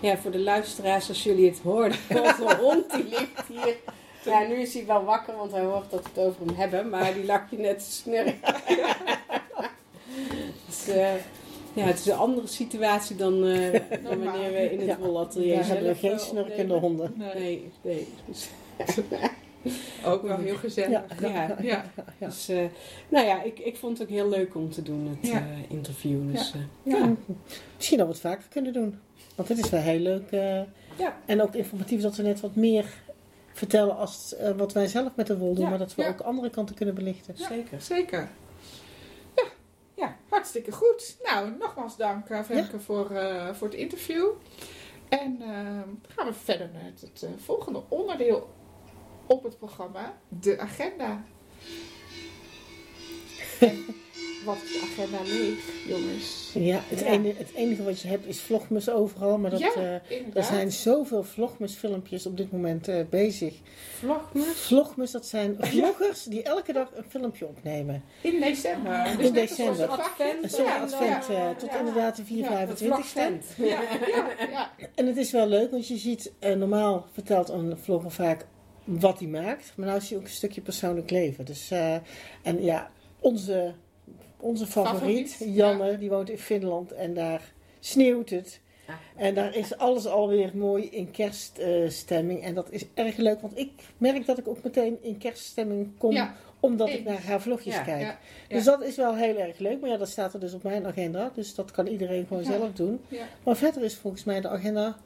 [0.00, 3.76] ja, voor de luisteraars, als jullie het hoorden, onze hond die ligt hier.
[4.24, 6.88] Ja, nu is hij wel wakker, want hij hoort dat we het over hem hebben,
[6.88, 8.34] maar die lag je net te snurren.
[10.66, 11.14] dus, eh,
[11.72, 15.54] ja, het is een andere situatie dan, eh, dan wanneer we in het Ja, wolatelier
[15.54, 17.14] daar hebben we zelf, geen snurkende honden.
[17.16, 18.06] Nee, Nee, nee.
[20.04, 21.20] Ook wel heel gezellig.
[21.20, 21.84] Ja, Ja.
[22.18, 22.26] ja.
[22.26, 22.64] Dus, eh,
[23.08, 26.32] nou ja, ik, ik vond het ook heel leuk om te doen, het eh, interview.
[26.32, 27.14] Dus, eh, Ja.
[27.76, 28.98] Misschien dat we het vaker kunnen doen.
[29.34, 30.30] Want het is wel heel leuk.
[30.96, 31.16] Ja.
[31.26, 32.84] En ook informatief dat we net wat meer
[33.52, 35.68] vertellen als wat wij zelf met de wol doen.
[35.68, 37.36] Maar dat we ook andere kanten kunnen belichten.
[37.36, 37.80] Zeker.
[37.80, 38.28] Zeker.
[39.36, 39.44] Ja.
[39.94, 40.16] Ja.
[40.28, 41.16] Hartstikke goed.
[41.22, 43.06] Nou, nogmaals dank Femke voor,
[43.52, 44.26] voor het interview.
[45.08, 45.38] En
[46.08, 48.48] gaan we verder met het volgende onderdeel
[49.30, 50.14] op het programma.
[50.28, 51.24] De agenda.
[53.60, 53.84] En
[54.44, 56.50] wat is de agenda leeg, jongens?
[56.54, 57.06] Ja, het, Ja.
[57.06, 59.38] Enige, het enige wat je hebt is vlogmus overal.
[59.38, 59.92] Maar dat, ja, eh,
[60.34, 63.54] er zijn zoveel vlogmus filmpjes op dit moment eh, bezig.
[63.98, 64.46] Vlogmus.
[64.46, 68.02] Vlogmus, dat zijn vloggers die elke dag een filmpje opnemen.
[68.20, 69.16] In december.
[69.16, 69.88] Dus In december.
[69.88, 70.56] Advent.
[70.56, 73.46] Ja, advent eh, tot inderdaad de 4, Ja, 25 ste vlogvent.
[73.56, 74.70] Ja, ja, ja.
[74.94, 78.46] En het is wel leuk, want je ziet, normaal vertelt een vlogger vaak
[78.98, 79.72] wat hij maakt.
[79.76, 81.44] Maar nou zie je ook een stukje persoonlijk leven.
[81.44, 81.94] Dus, eh,
[82.42, 83.72] en ja, onze,
[84.36, 88.60] onze favoriet, Favoriet, Janne, die woont in Finland en daar sneeuwt het.
[89.16, 92.42] En daar is alles alweer mooi in kerststemming.
[92.42, 96.12] en dat is erg leuk, want ik merk dat ik ook meteen in kerststemming kom,
[96.12, 98.16] Ja, omdat ik naar haar vlogjes kijk.
[98.48, 99.80] Dus dat is wel heel erg leuk.
[99.80, 101.30] Maar ja, dat staat er dus op mijn agenda.
[101.34, 103.00] Dus dat kan iedereen gewoon zelf doen.
[103.44, 104.96] Maar verder is volgens mij de agenda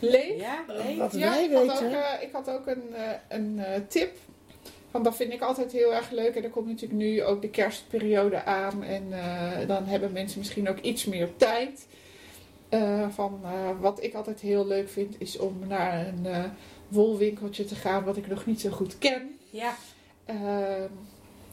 [0.00, 0.40] Leeg.
[0.40, 0.96] Ja, nee.
[0.98, 1.86] wat Ja, wij ik had, weten.
[1.86, 4.16] ook, eh, ik had ook een, eh, een eh, tip.
[4.90, 6.34] Want dat vind ik altijd heel erg leuk.
[6.34, 8.82] En er komt natuurlijk nu ook de kerstperiode aan.
[8.84, 11.86] En eh, dan hebben mensen misschien ook iets meer tijd.
[12.68, 16.44] Eh, van, eh, wat ik altijd heel leuk vind, is om naar een eh,
[16.88, 19.38] wolwinkeltje te gaan wat ik nog niet zo goed ken.
[19.50, 19.74] Ja,
[20.24, 20.88] Ehm,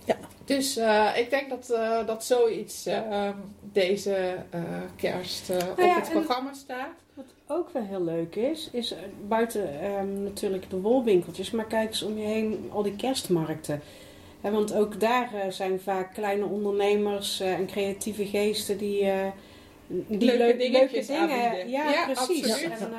[0.06, 0.16] Ja.
[0.45, 3.30] Dus eh, ik denk dat, eh, dat zoiets eh,
[3.62, 4.16] deze
[4.49, 4.62] eh,
[4.95, 6.89] kerst op Nou ja, het programma staat.
[7.14, 8.93] Wat ook wel heel leuk is, is
[9.28, 13.82] buiten ehm, natuurlijk de wolwinkeltjes, maar kijk eens om je heen al die kerstmarkten.
[14.41, 19.12] Want ook daar zijn vaak kleine ondernemers en creatieve geesten die,
[19.88, 21.43] die Leuke leuk- dingetjes leuke dingen.
[21.45, 21.70] aanbieden.
[21.70, 22.51] Ja, Ja, precies.
[22.51, 22.80] absoluut.
[22.80, 22.89] En,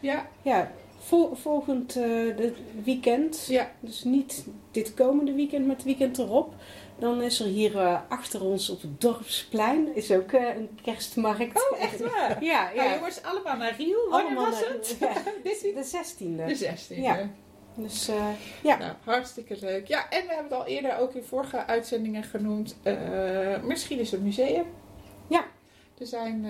[0.00, 0.70] Ja, ja,
[1.00, 2.52] vol- volgend de
[2.84, 3.70] weekend, ja.
[3.80, 6.54] dus niet dit komende weekend, maar het weekend erop.
[6.98, 11.70] Dan is er hier eh, achter ons op het dorpsplein is ook eh, een kerstmarkt.
[11.72, 12.44] Oh, echt waar?
[12.44, 12.94] Ja, Ja, ja.
[12.94, 14.08] jongens, allemaal naar Riel.
[14.10, 14.96] Wanneer was het?
[15.00, 16.46] Ja, de 16e.
[16.46, 16.96] De 16e.
[17.00, 17.28] Ja.
[17.74, 18.06] Dus
[18.62, 18.76] ja.
[18.78, 19.86] Nou, hartstikke leuk.
[19.88, 22.76] Ja, en we hebben het al eerder ook in vorige uitzendingen genoemd.
[23.64, 24.64] misschien is het museum.
[25.26, 25.44] Ja.
[25.98, 26.44] Er zijn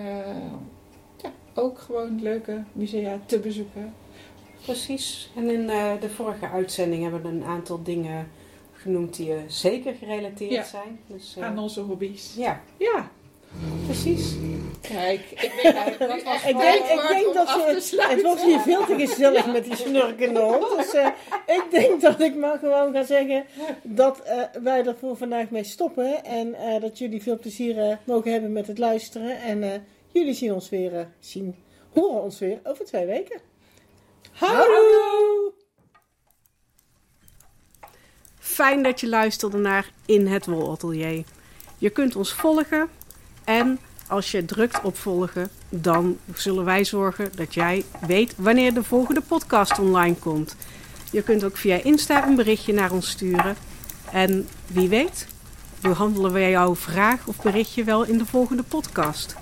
[1.21, 3.93] ja, ook gewoon leuke musea te bezoeken.
[4.65, 5.29] Precies.
[5.35, 8.27] En in eh, de vorige uitzending hebben we een aantal dingen
[8.73, 10.63] genoemd die eh, zeker gerelateerd Ja.
[10.63, 10.99] zijn.
[11.07, 12.33] Dus, eh, Aan onze hobby's.
[12.37, 13.09] ja, Ja,
[13.85, 14.35] precies.
[14.81, 15.19] kijk.
[15.31, 18.15] Ik denk Ik denk, ik dat je, sluiten.
[18.17, 20.77] het wordt hier veel te gezellig met die snurkende hond.
[20.77, 21.07] Dus eh,
[21.47, 23.45] ik denk dat ik maar gewoon ga zeggen
[23.83, 26.23] dat eh, wij er voor vandaag mee stoppen.
[26.25, 29.41] En eh, dat jullie veel plezier mogen hebben met het luisteren.
[29.41, 29.69] En eh,
[30.11, 31.55] jullie zien ons weer, zien,
[31.93, 33.39] horen ons weer over twee weken.
[34.31, 35.51] Houdoe!
[38.39, 41.23] Fijn dat je luisterde naar In het Wolatelier.
[41.77, 42.89] Je kunt ons volgen
[43.43, 48.83] en als je drukt op volgen, dan zullen wij zorgen dat jij weet wanneer de
[48.83, 50.55] volgende podcast online komt.
[51.11, 53.55] Je kunt ook via Insta een berichtje naar ons sturen.
[54.11, 55.27] En wie weet,
[55.81, 59.35] behandelen wij jouw vraag of berichtje wel in de volgende podcast.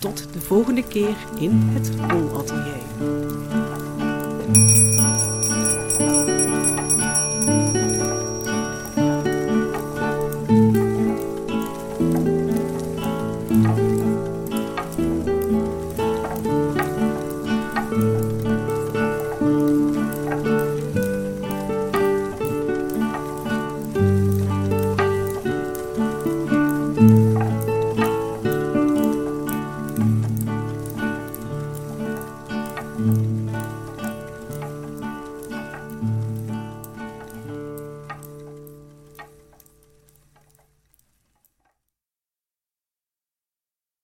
[0.00, 2.82] Tot de volgende keer in het Wolatelier.